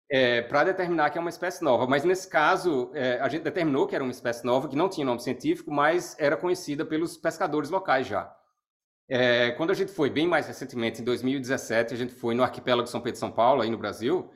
[0.08, 1.88] é, para determinar que é uma espécie nova.
[1.88, 5.06] Mas nesse caso, é, a gente determinou que era uma espécie nova, que não tinha
[5.06, 8.32] nome científico, mas era conhecida pelos pescadores locais já.
[9.10, 12.84] É, quando a gente foi, bem mais recentemente, em 2017, a gente foi no arquipélago
[12.84, 14.30] de São Pedro e São Paulo, aí no Brasil,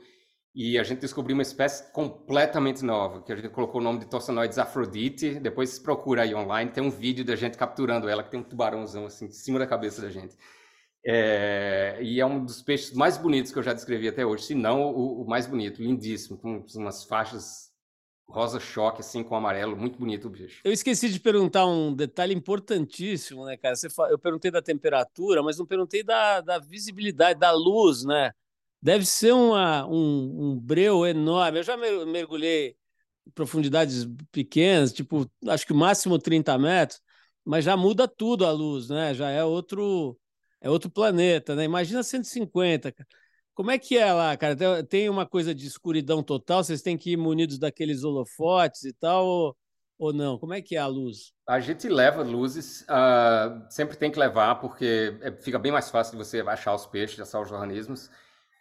[0.56, 4.06] e a gente descobriu uma espécie completamente nova, que a gente colocou o nome de
[4.06, 5.38] Tossanoides Afrodite.
[5.38, 8.44] Depois se procura aí online, tem um vídeo da gente capturando ela, que tem um
[8.44, 10.38] tubarãozão assim, em cima da cabeça da gente.
[11.06, 14.56] É, e é um dos peixes mais bonitos que eu já descrevi até hoje, se
[14.56, 17.76] não o, o mais bonito, lindíssimo, com umas faixas
[18.28, 20.62] rosa choque, assim, com amarelo, muito bonito o bicho.
[20.64, 23.76] Eu esqueci de perguntar um detalhe importantíssimo, né, cara?
[23.76, 28.32] Você, eu perguntei da temperatura, mas não perguntei da, da visibilidade, da luz, né?
[28.86, 31.58] Deve ser uma, um, um breu enorme.
[31.58, 32.78] Eu já mergulhei
[33.26, 37.02] em profundidades pequenas, tipo, acho que máximo 30 metros,
[37.44, 39.16] mas já muda tudo a luz, né?
[39.16, 40.16] Já é outro
[40.62, 41.64] é outro planeta, né?
[41.64, 43.08] Imagina 150, cara.
[43.56, 44.84] Como é que é lá, cara?
[44.84, 46.64] Tem uma coisa de escuridão total?
[46.64, 49.58] Vocês têm que ir munidos daqueles holofotes e tal, ou,
[49.98, 50.38] ou não?
[50.38, 51.34] Como é que é a luz?
[51.50, 56.16] A gente leva luzes, uh, sempre tem que levar, porque é, fica bem mais fácil
[56.16, 58.12] de você achar os peixes, achar os organismos.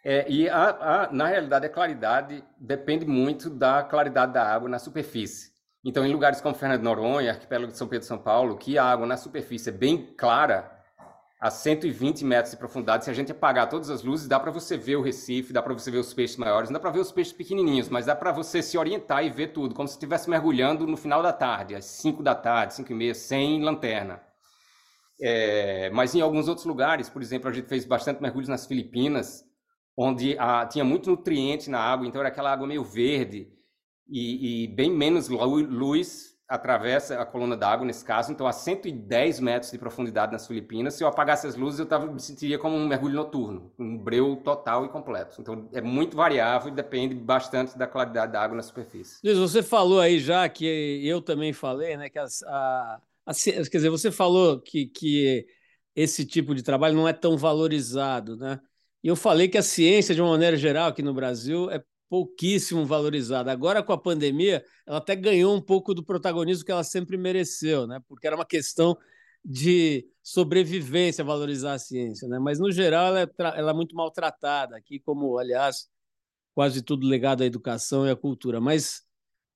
[0.07, 0.69] É, e a,
[1.05, 5.51] a, na realidade, a claridade depende muito da claridade da água na superfície.
[5.83, 8.77] Então, em lugares como Fernando de Noronha, Arquipélago de São Pedro e São Paulo, que
[8.77, 10.71] a água na superfície é bem clara,
[11.41, 14.77] a 120 metros de profundidade, se a gente apagar todas as luzes, dá para você
[14.77, 17.11] ver o Recife, dá para você ver os peixes maiores, não dá para ver os
[17.11, 20.85] peixes pequenininhos, mas dá para você se orientar e ver tudo, como se estivesse mergulhando
[20.85, 24.21] no final da tarde, às 5 da tarde, 5 e meia, sem lanterna.
[25.19, 29.43] É, mas em alguns outros lugares, por exemplo, a gente fez bastante mergulhos nas Filipinas,
[29.97, 30.37] onde
[30.71, 33.49] tinha muito nutriente na água, então era aquela água meio verde
[34.07, 39.71] e, e bem menos luz atravessa a coluna d'água, nesse caso, então a 110 metros
[39.71, 40.93] de profundidade nas Filipinas.
[40.93, 44.35] Se eu apagasse as luzes, eu tava, me sentiria como um mergulho noturno, um breu
[44.43, 45.41] total e completo.
[45.41, 49.19] Então é muito variável e depende bastante da qualidade da água na superfície.
[49.23, 53.77] Luiz, você falou aí já, que eu também falei, né, que a, a, a, quer
[53.77, 55.47] dizer, você falou que, que
[55.95, 58.59] esse tipo de trabalho não é tão valorizado, né?
[59.05, 62.87] E eu falei que a ciência, de uma maneira geral, aqui no Brasil, é pouquíssimo
[62.87, 63.51] valorizada.
[63.51, 67.85] Agora, com a pandemia, ela até ganhou um pouco do protagonismo que ela sempre mereceu,
[67.85, 67.99] né?
[68.07, 68.97] porque era uma questão
[69.43, 72.27] de sobrevivência valorizar a ciência.
[72.27, 72.39] Né?
[72.39, 73.27] Mas, no geral, ela é,
[73.59, 75.87] ela é muito maltratada aqui, como, aliás,
[76.55, 78.59] quase tudo ligado à educação e à cultura.
[78.59, 79.03] Mas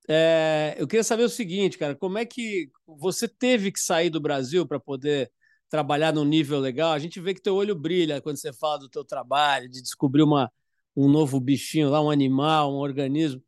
[0.08, 4.22] é, eu queria saber o seguinte, cara, como é que você teve que sair do
[4.22, 5.32] Brasil para poder
[5.70, 6.92] trabalhar num nível legal?
[6.92, 10.24] A gente vê que teu olho brilha quando você fala do teu trabalho, de descobrir
[10.24, 10.52] uma
[10.96, 13.42] um novo bichinho lá, um animal, um organismo.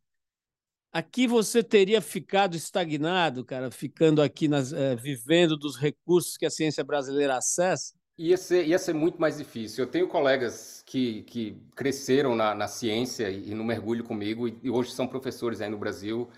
[0.94, 6.50] Aqui você teria ficado estagnado, cara, ficando aqui, nas, é, vivendo dos recursos que a
[6.50, 7.94] ciência brasileira acessa?
[8.18, 9.84] Ia ser, ia ser muito mais difícil.
[9.84, 14.70] Eu tenho colegas que, que cresceram na, na ciência e, no mergulho comigo, e, e
[14.70, 16.30] hoje são professores aí no Brasil,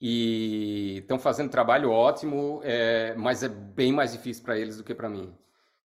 [0.00, 4.94] e estão fazendo trabalho ótimo, é, mas é bem mais difícil para eles do que
[4.94, 5.34] para mim.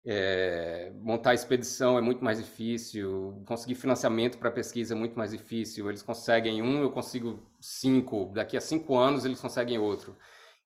[0.05, 5.89] É, montar expedição é muito mais difícil, conseguir financiamento para pesquisa é muito mais difícil.
[5.89, 8.31] Eles conseguem um, eu consigo cinco.
[8.33, 10.17] Daqui a cinco anos eles conseguem outro.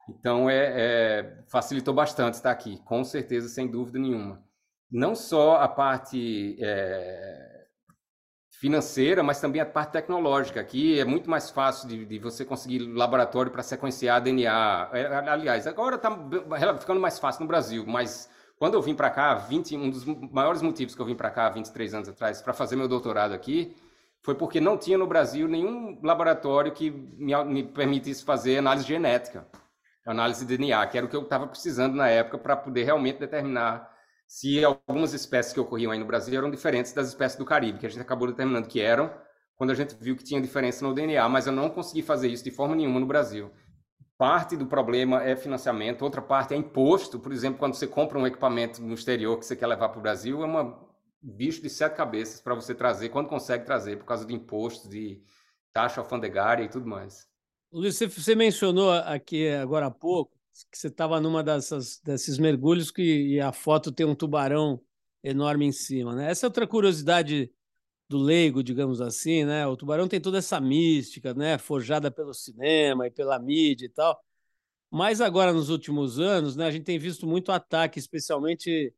[0.09, 4.43] Então é, é, facilitou bastante estar aqui, com certeza, sem dúvida nenhuma.
[4.91, 7.52] Não só a parte é,
[8.63, 10.62] financeira, mas também a parte tecnológica.
[10.62, 14.89] Aqui é muito mais fácil de, de você conseguir laboratório para sequenciar DNA.
[14.93, 16.17] É, aliás, agora está
[16.80, 20.62] ficando mais fácil no Brasil, mas quando eu vim para cá, 20, um dos maiores
[20.62, 23.76] motivos que eu vim para cá 23 anos atrás para fazer meu doutorado aqui
[24.21, 29.45] foi porque não tinha no Brasil nenhum laboratório que me, me permitisse fazer análise genética,
[30.06, 33.19] análise de DNA, que era o que eu estava precisando na época para poder realmente
[33.19, 33.92] determinar
[34.33, 37.85] se algumas espécies que ocorriam aí no Brasil eram diferentes das espécies do Caribe, que
[37.85, 39.13] a gente acabou determinando que eram,
[39.55, 42.43] quando a gente viu que tinha diferença no DNA, mas eu não consegui fazer isso
[42.43, 43.51] de forma nenhuma no Brasil.
[44.17, 47.19] Parte do problema é financiamento, outra parte é imposto.
[47.19, 50.01] Por exemplo, quando você compra um equipamento no exterior que você quer levar para o
[50.01, 50.83] Brasil, é uma
[51.21, 55.21] bicho de sete cabeças para você trazer, quando consegue trazer, por causa de impostos, de
[55.71, 57.27] taxa alfandegária e tudo mais.
[57.71, 60.36] Luiz, você mencionou aqui agora há pouco
[60.72, 64.80] que você estava numa dessas, desses mergulhos que a foto tem um tubarão
[65.24, 66.16] enorme em cima.
[66.16, 66.30] Né?
[66.30, 67.51] Essa é outra curiosidade
[68.10, 69.66] do leigo, digamos assim, né?
[69.66, 71.58] O Tubarão tem toda essa mística, né?
[71.58, 74.22] Forjada pelo cinema e pela mídia e tal.
[74.91, 78.93] Mas agora, nos últimos anos, né, a gente tem visto muito ataque, especialmente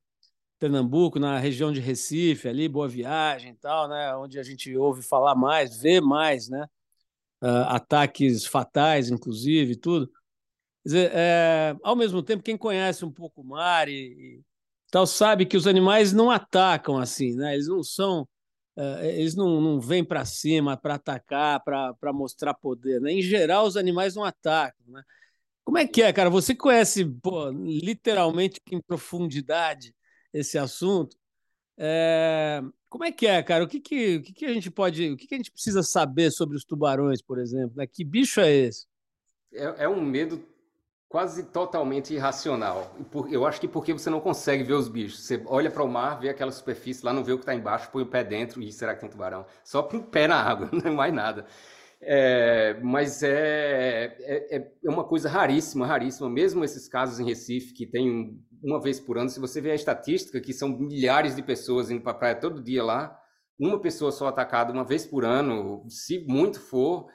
[0.60, 4.14] Pernambuco, na região de Recife, ali, Boa Viagem e tal, né?
[4.18, 6.68] Onde a gente ouve falar mais, vê mais, né?
[7.42, 10.12] Uh, ataques fatais, inclusive, tudo.
[10.86, 14.44] Quer dizer, é, ao mesmo tempo, quem conhece um pouco o mar e, e
[14.92, 17.56] tal sabe que os animais não atacam assim, né?
[17.56, 18.28] Eles não são
[18.78, 23.02] eh, eles não, não vêm para cima para atacar, para mostrar poder.
[23.02, 23.14] Né?
[23.14, 24.86] Em geral, os animais não atacam.
[24.88, 25.02] Né?
[25.64, 26.30] Como é que é, cara?
[26.30, 29.96] Você conhece pô, literalmente em profundidade
[30.32, 31.18] esse assunto.
[31.78, 33.64] É, como é que é, cara?
[33.64, 35.82] O que, que, o que, que a gente pode, o que, que a gente precisa
[35.82, 37.74] saber sobre os tubarões, por exemplo?
[37.76, 37.88] Né?
[37.88, 38.86] Que bicho é esse?
[39.52, 40.46] É, é um medo
[41.08, 42.96] quase totalmente irracional.
[43.30, 45.26] Eu acho que porque você não consegue ver os bichos.
[45.26, 47.90] Você olha para o mar, vê aquela superfície lá, não vê o que está embaixo,
[47.92, 49.46] põe o pé dentro e será que tem tubarão?
[49.64, 51.46] Só com o pé na água, não é mais nada.
[52.02, 56.30] É, mas é, é, é, uma coisa raríssima, raríssima.
[56.30, 59.76] Mesmo esses casos em Recife, que tem uma vez por ano, se você vê a
[59.76, 63.18] estatística, que são milhares de pessoas indo para a praia todo dia lá,
[63.60, 67.08] uma pessoa só atacada uma vez por ano, se muito for,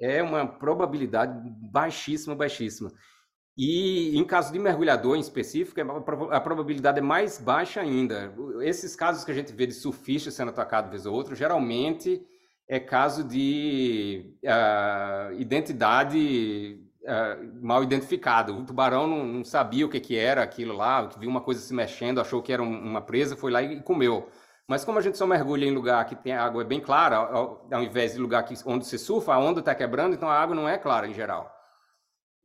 [0.00, 1.32] é uma probabilidade
[1.72, 2.92] baixíssima, baixíssima.
[3.56, 5.80] E em caso de mergulhador em específico,
[6.30, 8.34] a probabilidade é mais baixa ainda.
[8.60, 12.22] Esses casos que a gente vê de surfista sendo atacado vez ou outra, geralmente
[12.68, 18.52] é caso de uh, identidade uh, mal identificada.
[18.52, 21.72] O tubarão não, não, sabia o que, que era aquilo lá, viu uma coisa se
[21.72, 24.28] mexendo, achou que era uma presa, foi lá e comeu.
[24.68, 27.82] Mas como a gente só mergulha em lugar que tem água bem clara, ao, ao
[27.82, 30.68] invés de lugar que, onde se surfa, a onda está quebrando, então a água não
[30.68, 31.55] é clara em geral.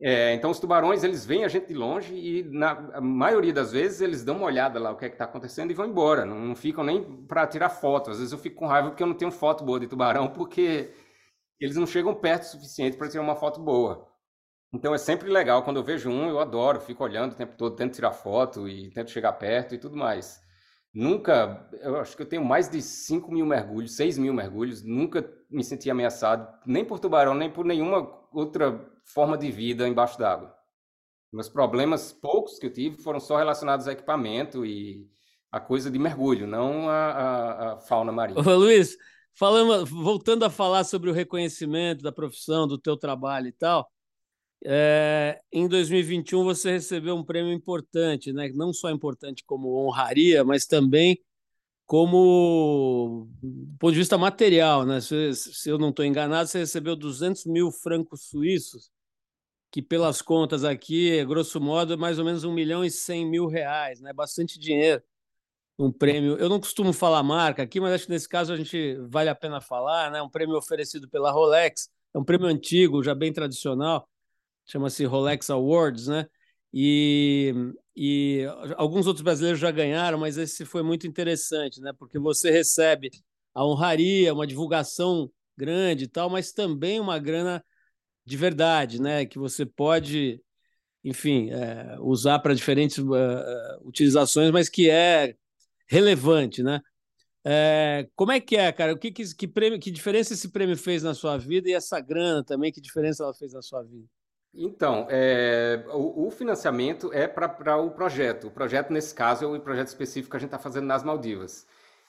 [0.04, 4.02] É, então os tubarões eles veem a gente de longe e na maioria das vezes
[4.02, 6.26] eles dão uma olhada lá o que é está acontecendo e vão embora.
[6.26, 8.10] Não, não ficam nem para tirar foto.
[8.10, 10.92] Às vezes eu fico com raiva porque eu não tenho foto boa de tubarão porque
[11.60, 14.08] eles não chegam perto o suficiente para tirar uma foto boa.
[14.74, 17.76] Então é sempre legal quando eu vejo um, eu adoro, fico olhando o tempo todo,
[17.76, 20.42] tento tirar foto e tento chegar perto e tudo mais.
[20.94, 25.30] Nunca, eu acho que eu tenho mais de 5 mil mergulhos, 6 mil mergulhos, nunca
[25.50, 30.56] me senti ameaçado, nem por tubarão, nem por nenhuma outra forma de vida embaixo d'água.
[31.32, 35.08] Meus problemas, poucos que eu tive, foram só relacionados a equipamento e
[35.52, 38.40] a coisa de mergulho, não a, a, a fauna marinha.
[38.40, 38.98] Ô, Luiz,
[39.34, 43.90] falando, voltando a falar sobre o reconhecimento da profissão, do teu trabalho e tal,
[44.64, 48.50] é, em 2021 você recebeu um prêmio importante, né?
[48.54, 51.20] não só importante como honraria, mas também
[51.92, 54.86] como do ponto de vista material.
[54.86, 55.02] Né?
[55.02, 58.90] Se, se eu não estou enganado, você recebeu 200 mil francos suíços,
[59.70, 63.46] que pelas contas aqui, grosso modo, é mais ou menos 1 milhão e 100 mil
[63.46, 64.14] reais, né?
[64.14, 65.04] bastante dinheiro.
[65.78, 68.96] Um prêmio, eu não costumo falar marca aqui, mas acho que nesse caso a gente
[69.10, 70.22] vale a pena falar, né?
[70.22, 74.08] Um prêmio oferecido pela Rolex, é um prêmio antigo, já bem tradicional,
[74.66, 76.26] chama-se Rolex Awards, né?
[76.74, 77.54] E,
[77.96, 78.46] e
[78.78, 81.92] alguns outros brasileiros já ganharam, mas esse foi muito interessante, né?
[81.98, 83.10] Porque você recebe
[83.54, 87.64] a honraria, uma divulgação grande e tal, mas também uma grana
[88.26, 89.26] de verdade, né?
[89.26, 90.42] Que você pode,
[91.04, 93.10] enfim, é, usar para diferentes uh,
[93.84, 95.36] utilizações, mas que é
[95.88, 96.82] relevante, né?
[97.44, 98.94] É, como é que é, cara?
[98.94, 102.00] O que, que, que, prêmio, que diferença esse prêmio fez na sua vida e essa
[102.00, 104.08] grana também, que diferença ela fez na sua vida?
[104.54, 108.48] Então, é, o, o, financiamento é para o projeto.
[108.48, 111.66] O projeto, nesse caso, é o projeto específico que a gente está fazendo nas Maldivas.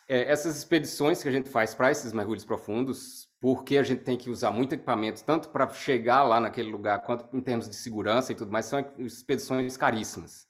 [0.08, 4.16] É, essas expedições que a gente faz para esses mergulhos profundos, porque a gente tem
[4.16, 8.32] que usar muito equipamento, tanto para chegar lá naquele lugar, quanto em termos de segurança
[8.32, 10.46] e tudo mais, são expedições caríssimas.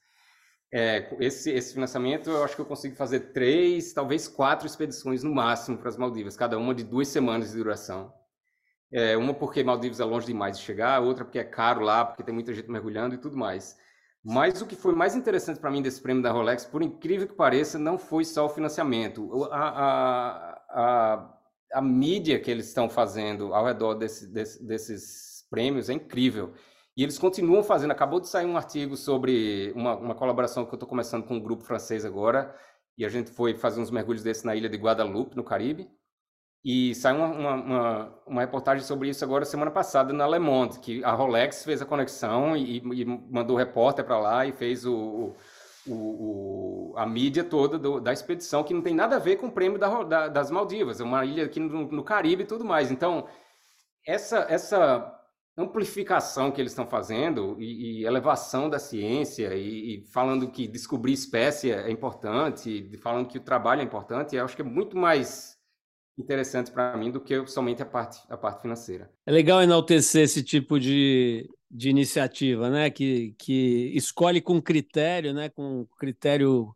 [0.73, 5.33] É, esse, esse financiamento, eu acho que eu consigo fazer três, talvez quatro expedições no
[5.33, 8.11] máximo para as Maldivas, cada uma de duas semanas de duração.
[8.93, 12.21] É, uma porque Maldivas é longe demais de chegar, outra porque é caro lá, porque
[12.21, 13.75] tem muita gente mergulhando e tudo mais.
[14.23, 17.33] Mas o que foi mais interessante para mim desse prêmio da Rolex, por incrível que
[17.33, 19.45] pareça, não foi só o financiamento.
[19.51, 21.39] A, a, a,
[21.73, 26.53] a mídia que eles estão fazendo ao redor desse, desse, desses prêmios é incrível.
[26.95, 27.91] E eles continuam fazendo.
[27.91, 31.41] Acabou de sair um artigo sobre uma, uma colaboração que eu estou começando com um
[31.41, 32.55] grupo francês agora,
[32.97, 35.89] e a gente foi fazer uns mergulhos desses na ilha de Guadalupe, no Caribe.
[36.63, 41.03] E saiu uma, uma, uma, reportagem sobre isso agora semana passada na Le Monde, que
[41.03, 45.35] a Rolex fez a conexão e, e mandou o repórter para lá e fez o,
[45.85, 49.47] o, o, a mídia toda do, da expedição, que não tem nada a ver com
[49.47, 52.63] o prêmio da, da, das Maldivas, é uma ilha aqui no, no, Caribe e tudo
[52.63, 52.91] mais.
[52.91, 53.27] Então,
[54.07, 55.19] essa, essa
[55.57, 61.11] amplificação que eles estão fazendo e, e elevação da ciência e, e, falando que descobrir
[61.13, 65.52] espécie é importante, falando que o trabalho é importante, eu acho que é muito mais
[66.17, 69.11] interessante para mim do que somente a parte, a parte financeira.
[69.25, 72.89] É legal enaltecer esse tipo de, de iniciativa, né?
[72.89, 75.49] Que, que escolhe com critério, né?
[75.49, 76.75] Com critério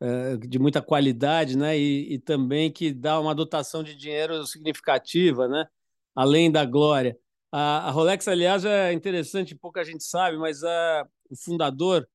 [0.00, 1.78] uh, de muita qualidade, né?
[1.78, 5.66] E, e, também que dá uma dotação de dinheiro significativa, né?
[6.14, 7.18] Além da glória.
[7.50, 12.06] A, a Rolex, aliás, é interessante, pouca gente sabe, mas a, o fundador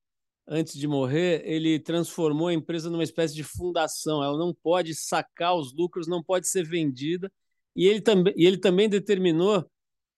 [0.46, 4.22] antes de morrer, ele transformou a empresa numa espécie de fundação.
[4.22, 7.30] Ela não pode sacar os lucros, não pode ser vendida.
[7.74, 9.68] E ele também, e ele também determinou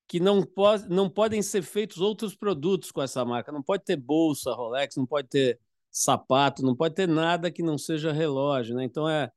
[0.08, 3.52] que não, pode, não podem ser feitos outros produtos com essa marca.
[3.52, 5.58] Não pode ter bolsa Rolex, não pode ter
[5.90, 8.84] sapato, não pode ter nada que não seja relógio, né?
[8.84, 9.30] Então é,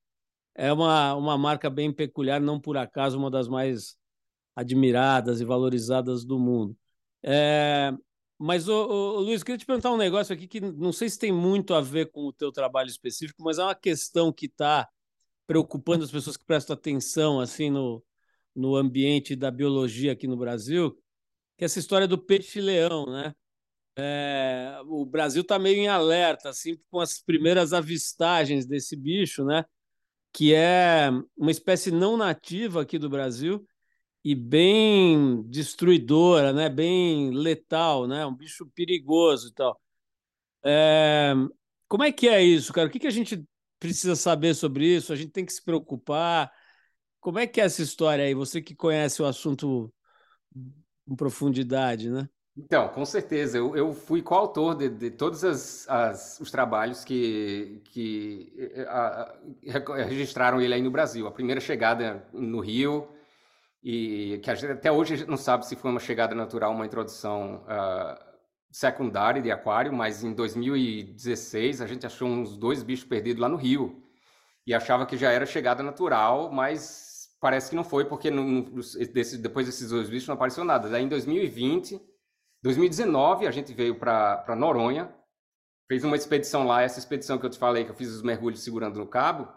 [0.56, 3.98] é uma, uma marca bem peculiar, não por acaso uma das mais
[4.56, 6.76] admiradas e valorizadas do mundo.
[7.24, 7.94] É,
[8.40, 11.30] mas, ô, ô, Luiz, queria te perguntar um negócio aqui que não sei se tem
[11.32, 14.88] muito a ver com o teu trabalho específico, mas é uma questão que está
[15.46, 18.02] preocupando as pessoas que prestam atenção assim no,
[18.56, 20.92] no ambiente da biologia aqui no Brasil,
[21.58, 23.36] que é essa história do peixe-leão, né?
[23.98, 29.66] É, o Brasil está meio em alerta, assim, com as primeiras avistagens desse bicho, né?
[30.32, 33.68] Que é uma espécie não nativa aqui do Brasil
[34.24, 36.70] e bem destruidora, né?
[36.70, 38.26] Bem letal, né?
[38.26, 39.80] Um bicho perigoso e tal.
[40.64, 41.34] É,
[41.88, 42.88] como é que é isso, cara?
[42.88, 43.44] O que, que a gente
[43.80, 45.14] precisa saber sobre isso?
[45.14, 46.52] A gente tem que se preocupar?
[47.20, 48.34] Como é que é essa história aí?
[48.34, 49.94] Você que conhece o assunto
[51.08, 52.30] com profundidade, né?
[52.56, 53.58] Então, com certeza.
[53.58, 58.54] Eu, eu fui coautor de, de todos as, as, os trabalhos que, que
[58.88, 59.34] a,
[59.88, 61.26] a, registraram ele aí no Brasil.
[61.26, 63.08] A primeira chegada no Rio,
[63.84, 66.86] e que gente, até hoje a gente não sabe se foi uma chegada natural, uma
[66.86, 68.30] introdução uh,
[68.72, 73.58] secundária de aquário, mas em 2016 a gente achou uns dois bichos perdidos lá no
[73.58, 74.04] Rio.
[74.68, 78.30] E achava que já era chegada natural, mas parece que não foi, porque
[79.12, 80.90] desse, depois desses dois bichos não apareceu nada.
[80.90, 82.00] Daí em 2020
[82.62, 85.14] 2019, a gente veio para Noronha,
[85.88, 88.62] fez uma expedição lá, essa expedição que eu te falei, que eu fiz os mergulhos
[88.62, 89.48] segurando no cabo,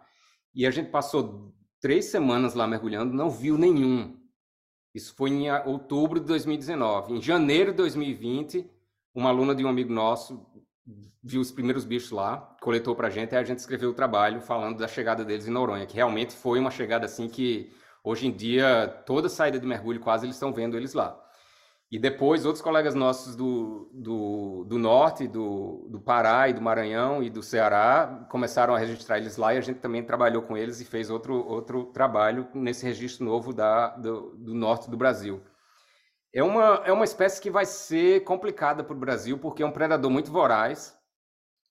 [0.54, 1.52] e a gente passou
[1.82, 4.16] três semanas lá mergulhando, não viu nenhum.
[4.94, 7.14] Isso foi em outubro de 2019.
[7.14, 8.70] Em janeiro de 2020,
[9.14, 10.46] uma aluna de um amigo nosso
[11.22, 14.40] viu os primeiros bichos lá, coletou para a gente, e a gente escreveu o trabalho
[14.40, 17.70] falando da chegada deles em Noronha, que realmente foi uma chegada assim que
[18.02, 21.18] hoje em dia toda saída de mergulho quase eles estão vendo eles lá.
[21.92, 27.22] E depois, outros colegas nossos do, do, do norte, do, do Pará e do Maranhão
[27.22, 30.80] e do Ceará começaram a registrar eles lá e a gente também trabalhou com eles
[30.80, 35.42] e fez outro, outro trabalho nesse registro novo da, do, do norte do Brasil.
[36.32, 39.70] É uma, é uma espécie que vai ser complicada para o Brasil porque é um
[39.70, 40.96] predador muito voraz.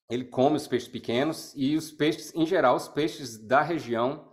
[0.08, 4.31] Ele come os peixes pequenos e os peixes, em geral, os peixes da região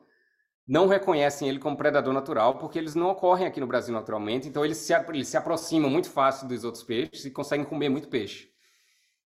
[0.70, 4.64] não reconhecem ele como predador natural, porque eles não ocorrem aqui no Brasil naturalmente, então
[4.64, 8.50] eles se, eles se aproximam muito fácil dos outros peixes e conseguem comer muito peixe.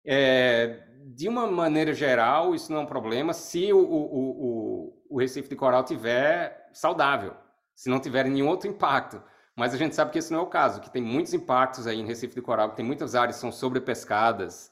[0.04, 0.84] É,
[1.14, 5.48] de uma maneira geral, isso não é um problema se o, o, o, o Recife
[5.48, 7.36] de Coral tiver saudável,
[7.76, 9.22] se não tiver nenhum outro impacto.
[9.56, 12.00] Mas a gente sabe que esse não é o caso, que tem muitos impactos aí
[12.00, 14.72] em Recife de Coral, que tem muitas áreas que são sobrepescadas,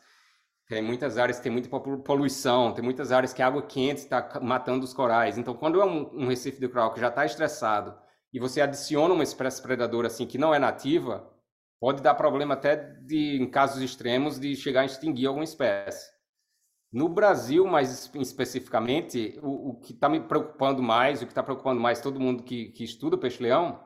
[0.67, 4.39] tem muitas áreas que tem muita poluição, tem muitas áreas que a água quente está
[4.41, 5.37] matando os corais.
[5.37, 7.95] Então, quando é um, um recife de coral que já está estressado
[8.33, 11.31] e você adiciona uma espécie predadora assim que não é nativa,
[11.79, 16.15] pode dar problema até de, em casos extremos, de chegar a extinguir alguma espécie.
[16.91, 21.79] No Brasil, mais especificamente, o, o que está me preocupando mais, o que está preocupando
[21.79, 23.83] mais todo mundo que, que estuda peixe-leão,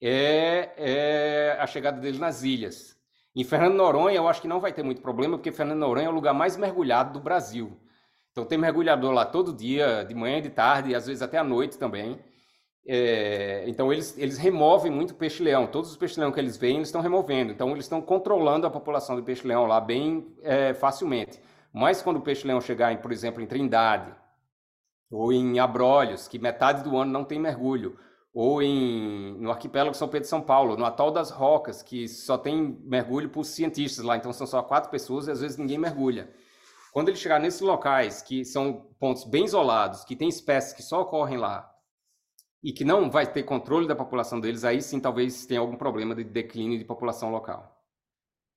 [0.00, 2.93] é, é a chegada dele nas ilhas.
[3.36, 6.10] Em Fernando Noronha, eu acho que não vai ter muito problema, porque Fernando Noronha é
[6.10, 7.76] o lugar mais mergulhado do Brasil.
[8.30, 11.44] Então tem mergulhador lá todo dia, de manhã, de tarde, e às vezes até à
[11.44, 12.18] noite também.
[12.86, 15.66] É, então eles, eles removem muito peixe-leão.
[15.66, 17.52] Todos os peixes-leão que eles veem, eles estão removendo.
[17.52, 21.40] Então eles estão controlando a população de peixe-leão lá bem é, facilmente.
[21.72, 24.14] Mas quando o peixe-leão chegar, em, por exemplo, em Trindade,
[25.10, 27.98] ou em Abrolhos, que metade do ano não tem mergulho,
[28.34, 32.36] ou em, no arquipélago São Pedro e São Paulo, no Atol das Rocas, que só
[32.36, 36.34] tem mergulho por cientistas lá, então são só quatro pessoas e às vezes ninguém mergulha.
[36.92, 41.02] Quando ele chegar nesses locais, que são pontos bem isolados, que tem espécies que só
[41.02, 41.72] ocorrem lá,
[42.60, 46.14] e que não vai ter controle da população deles, aí sim talvez tenha algum problema
[46.14, 47.70] de declínio de população local.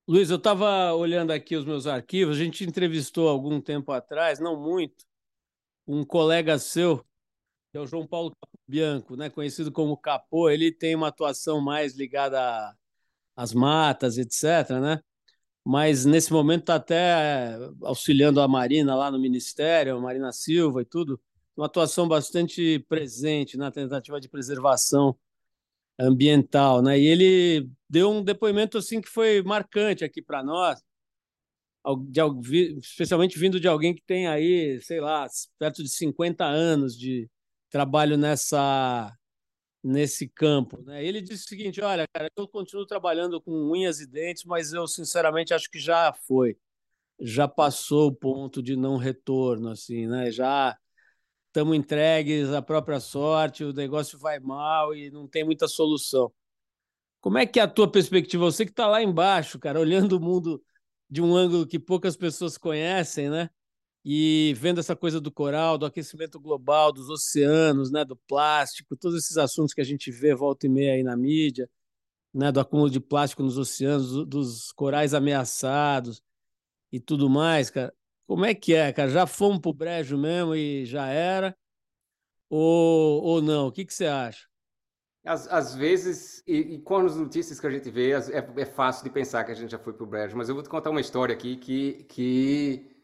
[0.07, 4.59] Luiz, eu estava olhando aqui os meus arquivos, a gente entrevistou algum tempo atrás, não
[4.59, 5.05] muito,
[5.85, 7.05] um colega seu
[7.77, 8.35] que é o João Paulo
[8.67, 12.75] Bianco, né, conhecido como Capô, ele tem uma atuação mais ligada
[13.35, 14.99] às matas, etc., né?
[15.63, 20.85] Mas nesse momento está até auxiliando a Marina lá no Ministério, a Marina Silva e
[20.85, 21.21] tudo,
[21.55, 25.17] uma atuação bastante presente na tentativa de preservação
[25.99, 26.99] ambiental, né?
[26.99, 30.81] E ele deu um depoimento assim que foi marcante aqui para nós,
[32.09, 35.27] de, especialmente vindo de alguém que tem aí, sei lá,
[35.59, 37.29] perto de 50 anos de,
[37.69, 39.15] trabalho nessa
[39.83, 40.81] nesse campo.
[40.83, 41.05] Né?
[41.05, 44.87] Ele disse o seguinte: olha, cara, eu continuo trabalhando com unhas e dentes, mas eu
[44.87, 46.57] sinceramente acho que já foi,
[47.19, 50.31] já passou o ponto de não retorno, assim, né?
[50.31, 50.77] Já
[51.47, 56.31] estamos entregues à própria sorte, o negócio vai mal e não tem muita solução.
[57.19, 58.45] Como é que é a tua perspectiva?
[58.45, 60.63] Você que está lá embaixo, cara, olhando o mundo
[61.09, 63.49] de um ângulo que poucas pessoas conhecem, né?
[64.09, 69.17] E vendo essa coisa do coral, do aquecimento global, dos oceanos, né, do plástico, todos
[69.17, 71.69] esses assuntos que a gente vê volta e meia aí na mídia,
[72.33, 76.23] né, do acúmulo de plástico nos oceanos, dos corais ameaçados
[76.89, 77.93] e tudo mais, cara.
[78.25, 79.09] Como é que é, cara?
[79.09, 81.53] Já fomos pro brejo mesmo e já era?
[82.49, 83.67] Ou, ou não?
[83.67, 84.47] O que, que você acha?
[85.25, 89.03] Às, às vezes, e, e, com as notícias que a gente vê, é, é fácil
[89.03, 91.01] de pensar que a gente já foi pro brejo, mas eu vou te contar uma
[91.01, 92.96] história aqui que, que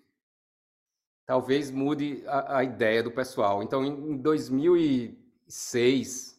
[1.25, 3.63] talvez mude a, a ideia do pessoal.
[3.63, 6.33] Então, em, em 2006,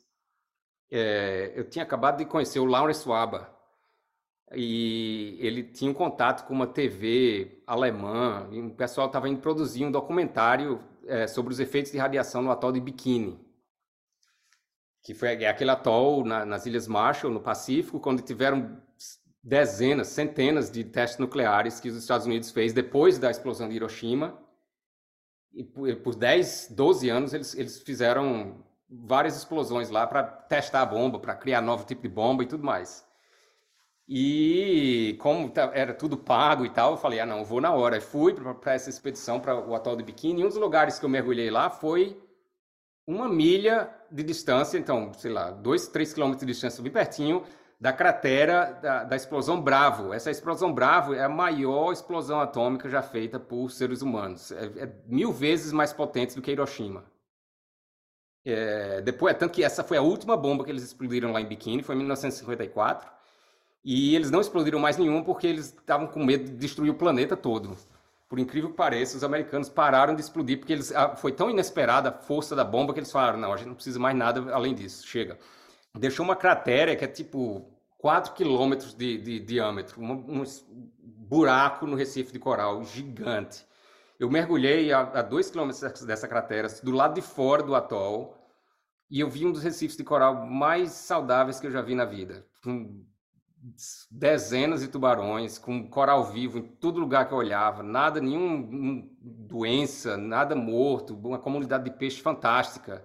[0.91, 3.55] é, eu tinha acabado de conhecer o Lawrence Waba,
[4.55, 9.85] e ele tinha um contato com uma TV alemã, e o pessoal estava indo produzir
[9.85, 13.39] um documentário é, sobre os efeitos de radiação no atol de Bikini,
[15.03, 18.81] que foi é aquele atol na, nas Ilhas Marshall, no Pacífico, quando tiveram
[19.43, 24.39] dezenas, centenas de testes nucleares que os Estados Unidos fez depois da explosão de Hiroshima.
[25.55, 30.87] E por, por 10, 12 anos eles, eles fizeram várias explosões lá para testar a
[30.87, 33.07] bomba, para criar novo tipo de bomba e tudo mais.
[34.07, 38.01] E como tá, era tudo pago e tal, eu falei, ah, não, vou na hora.
[38.01, 40.43] fui para essa expedição para o atol do Biquíni.
[40.43, 42.21] E um dos lugares que eu mergulhei lá foi
[43.07, 47.45] uma milha de distância, então, sei lá, dois, três quilômetros de distância, bem pertinho
[47.81, 50.13] da cratera da, da, explosão Bravo.
[50.13, 54.53] Essa explosão Bravo é a maior explosão atômica já feita por seres humanos.
[54.53, 57.05] É, é mil vezes mais potente do que Hiroshima.
[58.45, 61.83] É, depois, tanto que essa foi a última bomba que eles explodiram lá em Bikini,
[61.83, 63.11] foi em 1954.
[63.85, 67.37] E eles não explodiram mais nenhuma porque eles estavam com medo de destruir o planeta
[67.37, 67.77] todo.
[68.29, 72.13] Por incrível que pareça, os americanos pararam de explodir porque eles, foi tão inesperada a
[72.13, 75.07] força da bomba que eles falaram: não, a gente não precisa mais nada além disso,
[75.07, 75.39] chega.
[75.97, 80.45] Deixou uma cratera que é tipo 4 quilômetros de, de, diâmetro, um, um,
[80.99, 83.65] buraco no Recife de Coral, gigante.
[84.19, 88.37] Eu mergulhei a 2 quilômetros dessa cratera, do lado de fora do atol,
[89.11, 92.05] e eu vi um dos recifes de coral mais saudáveis que eu já vi na
[92.05, 92.45] vida.
[92.63, 93.05] Com
[94.11, 100.17] dezenas de tubarões, com coral vivo em todo lugar que eu olhava, nada, nenhuma doença,
[100.17, 103.05] nada morto, uma comunidade de peixe fantástica.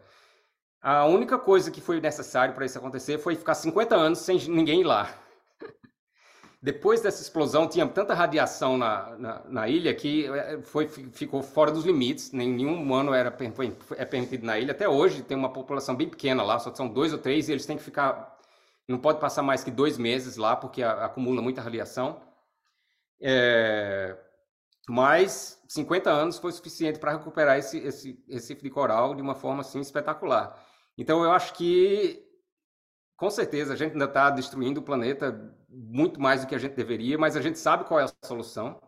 [0.82, 4.82] A única coisa que foi necessário para isso acontecer foi ficar 50 anos sem ninguém
[4.82, 5.14] ir lá.
[6.62, 11.72] Depois dessa explosão, tinha tanta radiação na, na, na, ilha que eh, foi, ficou fora
[11.72, 12.32] dos limites.
[12.32, 13.36] Nenhum humano era
[13.98, 14.72] é permitido na ilha.
[14.72, 17.66] Até hoje tem uma população bem pequena lá, só são dois ou três, e eles
[17.66, 18.40] têm que ficar
[18.90, 22.20] não pode passar mais que dois meses lá, porque acumula muita radiação.
[23.22, 24.18] É,
[24.90, 29.62] mas 50 anos foi suficiente para recuperar esse, esse Recife de Coral de uma forma
[29.62, 30.60] assim espetacular.
[31.00, 32.22] Então eu acho que,
[33.16, 36.76] com certeza, a gente ainda está destruindo o planeta muito mais do que a gente
[36.76, 38.82] deveria, mas a gente sabe qual é a solução.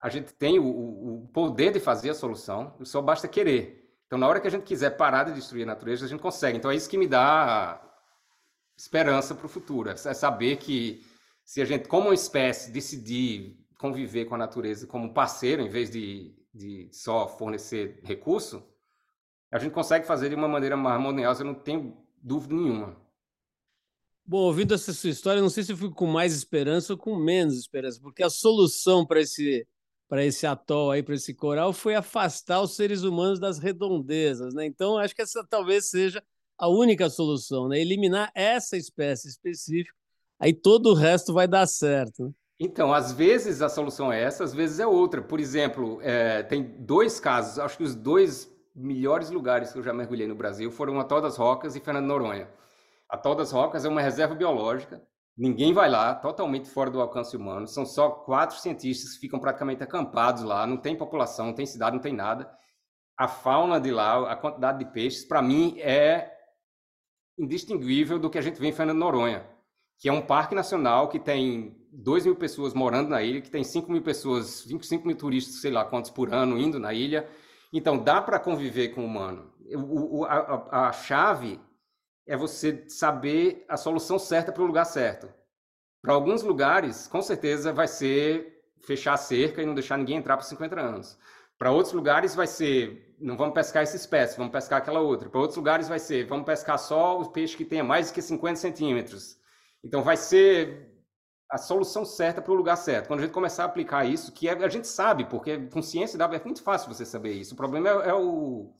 [0.00, 3.94] A gente tem o, o poder de fazer a solução, só basta querer.
[4.06, 6.56] Então, na hora que a gente quiser parar de destruir a natureza, a gente consegue.
[6.56, 7.78] Então, é isso que me dá
[8.74, 9.90] esperança para o futuro.
[9.90, 11.04] É saber que
[11.44, 16.34] se a gente, como espécie, decidir conviver com a natureza como parceiro, em vez de,
[16.54, 18.66] de só fornecer recurso,
[19.50, 22.96] a gente consegue fazer de uma maneira mais harmoniosa, eu não tenho dúvida nenhuma.
[24.24, 27.16] Bom, ouvindo essa sua história, não sei se eu fico com mais esperança ou com
[27.16, 29.66] menos esperança, porque a solução para esse
[30.08, 34.64] para esse atol aí, para esse coral, foi afastar os seres humanos das redondezas, né?
[34.64, 36.22] Então, acho que essa talvez seja
[36.56, 37.78] a única solução, né?
[37.78, 39.94] Eliminar essa espécie específica,
[40.38, 42.24] aí todo o resto vai dar certo.
[42.24, 42.30] Né?
[42.58, 45.22] Então, às vezes a solução é essa, às vezes é outra.
[45.22, 49.92] Por exemplo, é, tem dois casos, acho que os dois melhores lugares que eu já
[49.92, 52.48] mergulhei no Brasil foram Atol das Rocas e Fernando Noronha.
[53.08, 55.02] Atol das Rocas é uma reserva biológica,
[55.36, 57.66] ninguém vai lá, totalmente fora do alcance humano.
[57.66, 61.96] São só quatro cientistas que ficam praticamente acampados lá, não tem população, não tem cidade,
[61.96, 62.50] não tem nada.
[63.16, 66.30] A fauna de lá, a quantidade de peixes, para mim é
[67.38, 69.44] indistinguível do que a gente vê em Fernando Noronha,
[69.98, 73.64] que é um parque nacional que tem 2 mil pessoas morando na ilha, que tem
[73.64, 77.28] 5 mil pessoas, 25 mil turistas, sei lá quantos por ano, indo na ilha.
[77.72, 79.52] Então, dá para conviver com o humano.
[79.74, 81.60] O, o, a, a chave
[82.26, 85.32] é você saber a solução certa para o lugar certo.
[86.00, 90.36] Para alguns lugares, com certeza, vai ser fechar a cerca e não deixar ninguém entrar
[90.36, 91.18] por 50 anos.
[91.58, 95.28] Para outros lugares vai ser, não vamos pescar essa espécie, vamos pescar aquela outra.
[95.28, 98.22] Para outros lugares vai ser, vamos pescar só o peixe que tenha mais do que
[98.22, 99.38] 50 centímetros.
[99.82, 100.87] Então vai ser
[101.50, 103.06] a solução certa para o lugar certo.
[103.06, 106.18] Quando a gente começar a aplicar isso, que é, a gente sabe, porque com ciência
[106.22, 107.54] é muito fácil você saber isso.
[107.54, 108.70] O problema é, é o,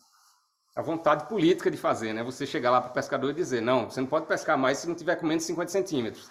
[0.77, 2.23] a vontade política de fazer, né?
[2.23, 4.89] Você chegar lá para o pescador e dizer, não, você não pode pescar mais se
[4.89, 6.29] não tiver com menos de 50 centímetros.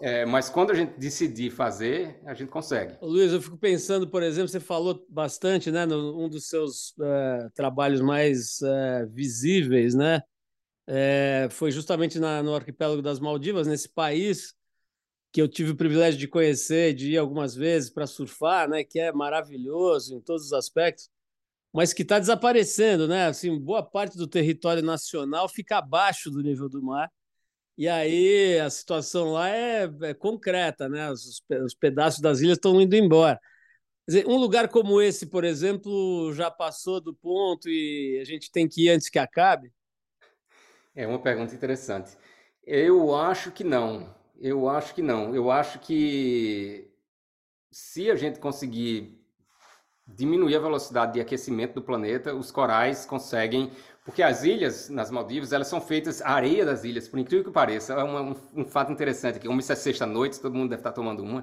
[0.00, 2.98] É, mas quando a gente decidir fazer, a gente consegue.
[3.00, 7.48] Luiz, eu fico pensando, por exemplo, você falou bastante, né, num um dos seus uh,
[7.54, 10.20] trabalhos mais uh, visíveis, né,
[10.86, 14.52] é, foi justamente na, no arquipélago das Maldivas, nesse país
[15.34, 19.00] que eu tive o privilégio de conhecer, de ir algumas vezes para surfar, né, que
[19.00, 21.10] é maravilhoso em todos os aspectos,
[21.72, 23.26] mas que está desaparecendo, né?
[23.26, 27.10] Assim, boa parte do território nacional fica abaixo do nível do mar.
[27.76, 31.10] E aí a situação lá é, é concreta, né?
[31.10, 33.40] Os, os, pedaços das ilhas estão indo embora.
[34.06, 38.68] Dizer, um lugar como esse, por exemplo, já passou do ponto e a gente tem
[38.68, 39.72] que ir antes que acabe?
[40.94, 42.16] É uma pergunta interessante.
[42.64, 44.14] Eu acho que não.
[44.40, 45.34] Eu acho que não.
[45.34, 46.90] Eu acho que
[47.70, 49.20] se a gente conseguir
[50.06, 53.72] diminuir a velocidade de aquecimento do planeta, os corais conseguem,
[54.04, 57.50] porque as ilhas nas Maldivas, elas são feitas, a areia das ilhas, por incrível que
[57.50, 60.92] pareça, é um, um fato interessante aqui, como isso é sexta-noite, todo mundo deve estar
[60.92, 61.42] tomando uma,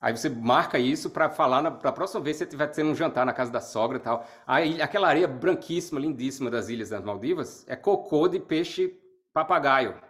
[0.00, 2.94] aí você marca isso para falar, na pra próxima vez que você estiver tendo um
[2.94, 7.04] jantar na casa da sogra e tal, aí aquela areia branquíssima, lindíssima das ilhas das
[7.04, 8.98] Maldivas, é cocô de peixe
[9.34, 10.07] papagaio.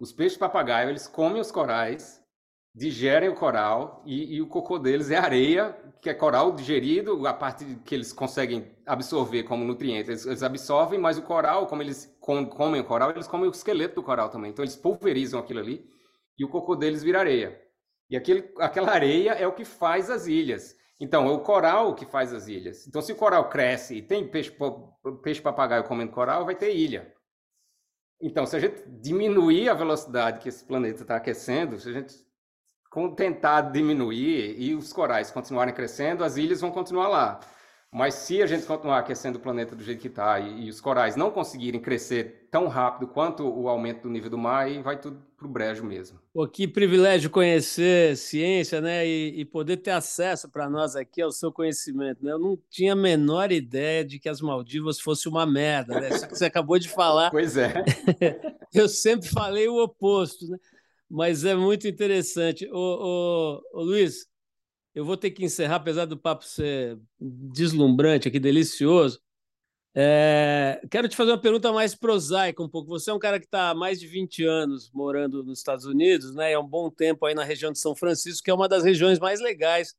[0.00, 2.24] Os peixes papagaio, eles comem os corais,
[2.74, 7.34] digerem o coral e, e, o cocô deles é areia, que é coral digerido, a
[7.34, 12.16] parte que eles conseguem absorver como nutriente, eles, eles absorvem, mas o coral, como eles
[12.18, 14.50] com, comem o coral, eles comem o esqueleto do coral também.
[14.50, 15.86] Então eles pulverizam aquilo ali
[16.38, 17.60] e o cocô deles vira areia.
[18.08, 20.74] E aquele, aquela areia é o que faz as ilhas.
[20.98, 22.86] Então, é o coral que faz as ilhas.
[22.86, 24.54] Então, se o coral cresce e tem peixe,
[25.22, 27.10] peixe papagaio comendo coral, vai ter ilha.
[28.20, 32.14] Então, se a gente diminuir a velocidade que esse planeta está aquecendo, se a gente
[33.16, 37.40] tentar diminuir e os corais continuarem crescendo, as ilhas vão continuar lá.
[37.92, 40.80] Mas se a gente continuar aquecendo o planeta do jeito que está e, e, os
[40.80, 44.98] corais não conseguirem crescer tão rápido quanto o aumento do nível do mar, aí vai
[44.98, 46.20] tudo para o brejo mesmo.
[46.34, 49.06] Pô, que privilégio conhecer ciência né?
[49.06, 52.22] e, e poder ter acesso para nós aqui ao seu conhecimento.
[52.22, 52.30] Né?
[52.32, 55.98] Eu não tinha a menor ideia de que as Maldivas fosse uma merda.
[55.98, 56.10] Né?
[56.10, 57.30] Isso que você acabou de falar.
[57.40, 57.72] Pois é.
[58.74, 60.46] Eu sempre falei o oposto.
[60.46, 60.58] Né?
[61.08, 62.68] Mas é muito interessante.
[62.70, 64.26] Ô, ô, ô, Luiz,
[64.94, 69.20] eu vou ter que encerrar, apesar do papo ser deslumbrante aqui, delicioso.
[69.94, 72.88] É, quero te fazer uma pergunta mais prosaica um pouco.
[72.90, 76.34] Você é um cara que está há mais de 20 anos morando nos Estados Unidos,
[76.34, 76.52] né?
[76.52, 79.18] É um bom tempo aí na região de São Francisco, que é uma das regiões
[79.18, 79.94] mais legais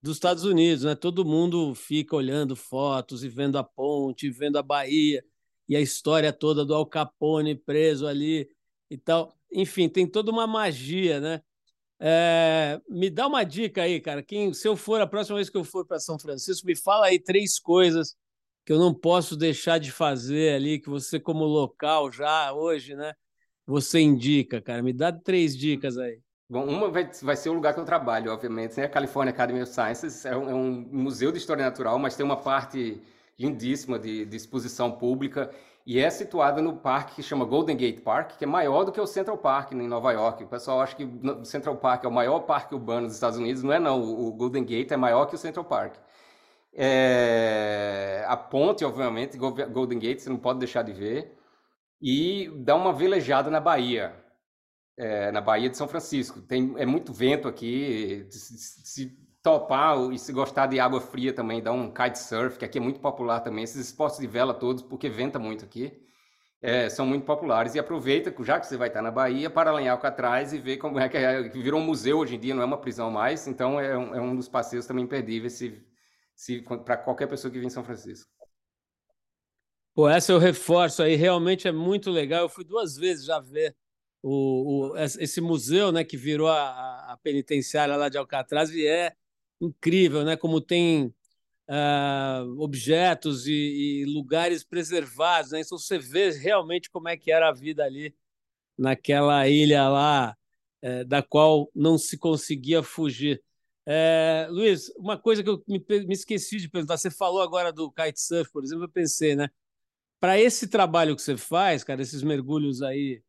[0.00, 0.94] dos Estados Unidos, né?
[0.94, 5.24] Todo mundo fica olhando fotos e vendo a ponte, vendo a Bahia
[5.68, 8.48] e a história toda do Al Capone preso ali
[8.88, 11.42] e tal enfim, tem toda uma magia, né?
[11.98, 14.22] É, me dá uma dica aí, cara.
[14.22, 17.06] Quem, se eu for a próxima vez que eu for para São Francisco, me fala
[17.06, 18.14] aí três coisas
[18.66, 23.14] que eu não posso deixar de fazer ali, que você, como local já hoje, né?
[23.64, 24.82] Você indica, cara.
[24.82, 26.18] Me dá três dicas aí.
[26.50, 28.86] Bom, uma vai, vai ser o lugar que eu trabalho, obviamente, né?
[28.86, 32.26] A California Academy of Sciences é um, é um museu de história natural, mas tem
[32.26, 33.00] uma parte
[33.38, 35.48] lindíssima de, de exposição pública
[35.86, 39.00] e é situada no parque que chama Golden Gate Park, que é maior do que
[39.00, 40.42] o Central Park em Nova York.
[40.42, 43.62] O pessoal acha que o Central Park é o maior parque urbano dos Estados Unidos.
[43.62, 45.94] Não é não, o Golden Gate é maior que o Central Park.
[46.76, 48.24] É...
[48.28, 51.36] A ponte, obviamente, Golden Gate, você não pode deixar de ver.
[52.00, 54.14] E dá uma velejada na Bahia,
[54.98, 56.42] é, na Bahia de São Francisco.
[56.42, 58.26] Tem, é muito vento aqui.
[58.30, 62.78] Se, se topar e se gostar de água fria também, dar um kitesurf, que aqui
[62.78, 66.02] é muito popular também, esses esportes de vela todos, porque venta muito aqui,
[66.60, 67.74] é, são muito populares.
[67.74, 70.78] E aproveita, já que você vai estar na Bahia, para alinhar o atrás e ver
[70.78, 73.46] como é que, é, virou um museu hoje em dia, não é uma prisão mais,
[73.46, 75.80] então é um, é um dos passeios também imperdíveis se,
[76.84, 78.30] para qualquer pessoa que vem em São Francisco.
[79.94, 82.42] Pô, essa eu reforço aí, realmente é muito legal.
[82.42, 83.74] Eu fui duas vezes já ver
[84.22, 89.14] o, o esse museu, né, que virou a, a penitenciária lá de Alcatraz e é
[89.60, 90.36] incrível, né?
[90.36, 91.14] Como tem
[91.68, 95.60] uh, objetos e, e, lugares preservados, né?
[95.60, 98.14] Então você vê realmente como é que era a vida ali
[98.76, 100.36] naquela ilha lá,
[100.82, 103.42] é, da qual não se conseguia fugir.
[103.88, 107.90] É, Luiz, uma coisa que eu me, me, esqueci de perguntar, você falou agora do
[107.92, 109.48] kitesurf, por exemplo, eu pensei, né?
[110.20, 113.22] Para esse trabalho que você faz, cara, esses mergulhos aí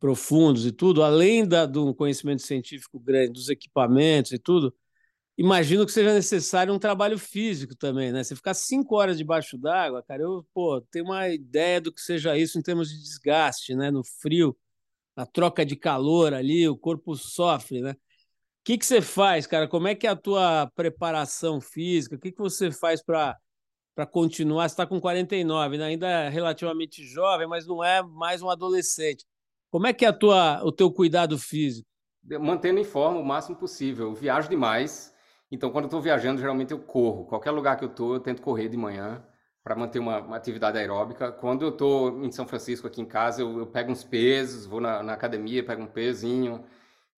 [0.00, 4.74] profundos e tudo, além da, do conhecimento científico grande, dos equipamentos e tudo,
[5.38, 8.24] imagino que seja necessário um trabalho físico também, né?
[8.24, 12.36] Você ficar cinco horas debaixo d'água, cara, eu pô, tenho uma ideia do que seja
[12.38, 13.90] isso em termos de desgaste, né?
[13.90, 14.56] No frio,
[15.16, 17.96] na troca de calor ali, o corpo sofre, né?
[18.68, 19.66] Que, que você faz, cara?
[19.66, 22.16] Como é que é a tua preparação física?
[22.16, 23.34] O que, que você faz para
[23.94, 24.68] para continuar?
[24.68, 25.86] Você está com 49, né?
[25.86, 29.24] ainda é relativamente jovem, mas não é mais um adolescente.
[29.70, 31.88] Como é que é a tua, o teu cuidado físico?
[32.22, 34.08] Mantendo em forma o máximo possível.
[34.08, 35.14] Eu viajo demais,
[35.50, 37.24] então quando eu estou viajando, geralmente eu corro.
[37.24, 39.24] Qualquer lugar que eu estou, eu tento correr de manhã
[39.64, 41.32] para manter uma, uma, atividade aeróbica.
[41.32, 44.78] Quando eu estou em São Francisco, aqui em casa, eu, eu pego uns pesos, vou
[44.78, 46.62] na, na, academia, pego um pezinho.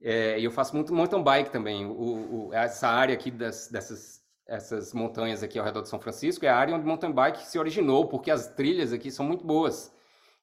[0.02, 1.84] É, e eu faço muito mountain bike também.
[1.84, 4.20] O, o, essa área aqui das, dessas
[4.50, 7.56] essas montanhas aqui ao redor de São Francisco é a área onde mountain bike se
[7.56, 9.94] originou, porque as trilhas aqui são muito boas.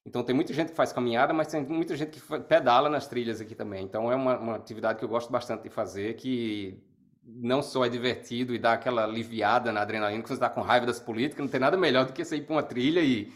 [0.06, 3.38] Então tem muita gente que faz caminhada, mas tem muita gente que pedala nas trilhas
[3.38, 3.84] aqui também.
[3.84, 6.82] Então é uma, uma atividade que eu gosto bastante de fazer, que
[7.22, 10.86] não só é divertido e dá aquela aliviada na adrenalina quando você está com raiva
[10.86, 13.30] das políticas, não tem nada melhor do que você ir para uma trilha e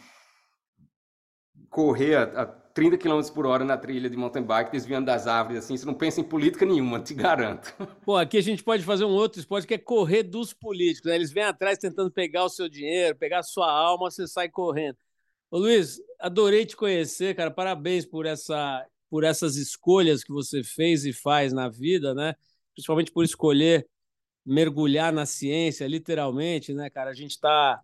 [1.69, 5.65] correr a, a 30 km por hora na trilha de mountain bike, desviando das árvores,
[5.65, 7.75] assim, você não pensa em política nenhuma, te garanto.
[8.05, 11.17] Pô, aqui a gente pode fazer um outro esporte que é correr dos políticos, né?
[11.17, 14.97] Eles vêm atrás tentando pegar o seu dinheiro, pegar a sua alma, você sai correndo.
[15.51, 17.51] Ô Luiz, adorei te conhecer, cara.
[17.51, 22.35] Parabéns por essa por essas escolhas que você fez e faz na vida, né?
[22.73, 23.87] Principalmente por escolher
[24.45, 27.11] mergulhar na ciência, literalmente, né, cara?
[27.11, 27.83] A gente está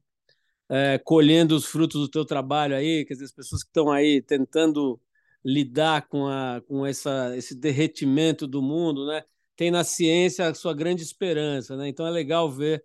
[0.68, 4.20] é, colhendo os frutos do teu trabalho aí, quer dizer, as pessoas que estão aí
[4.22, 5.00] tentando
[5.44, 9.24] lidar com, a, com essa, esse derretimento do mundo, né?
[9.56, 11.88] Tem na ciência a sua grande esperança, né?
[11.88, 12.84] Então é legal ver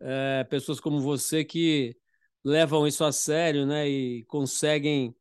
[0.00, 1.96] é, pessoas como você que
[2.44, 3.88] levam isso a sério, né?
[3.88, 5.14] E conseguem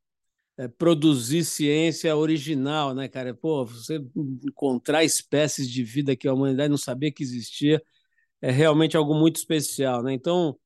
[0.57, 3.33] é, produzir ciência original, né, cara?
[3.33, 4.01] Pô, você
[4.45, 7.81] encontrar espécies de vida que a humanidade não sabia que existia
[8.41, 10.13] é realmente algo muito especial, né?
[10.13, 10.57] Então,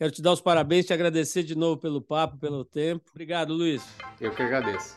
[0.00, 3.04] quero te dar os parabéns, te agradecer de novo pelo papo, pelo tempo.
[3.10, 3.84] Obrigado, Luiz.
[4.18, 4.96] Eu que agradeço.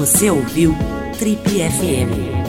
[0.00, 0.74] Você ouviu
[1.18, 2.39] Trip FM.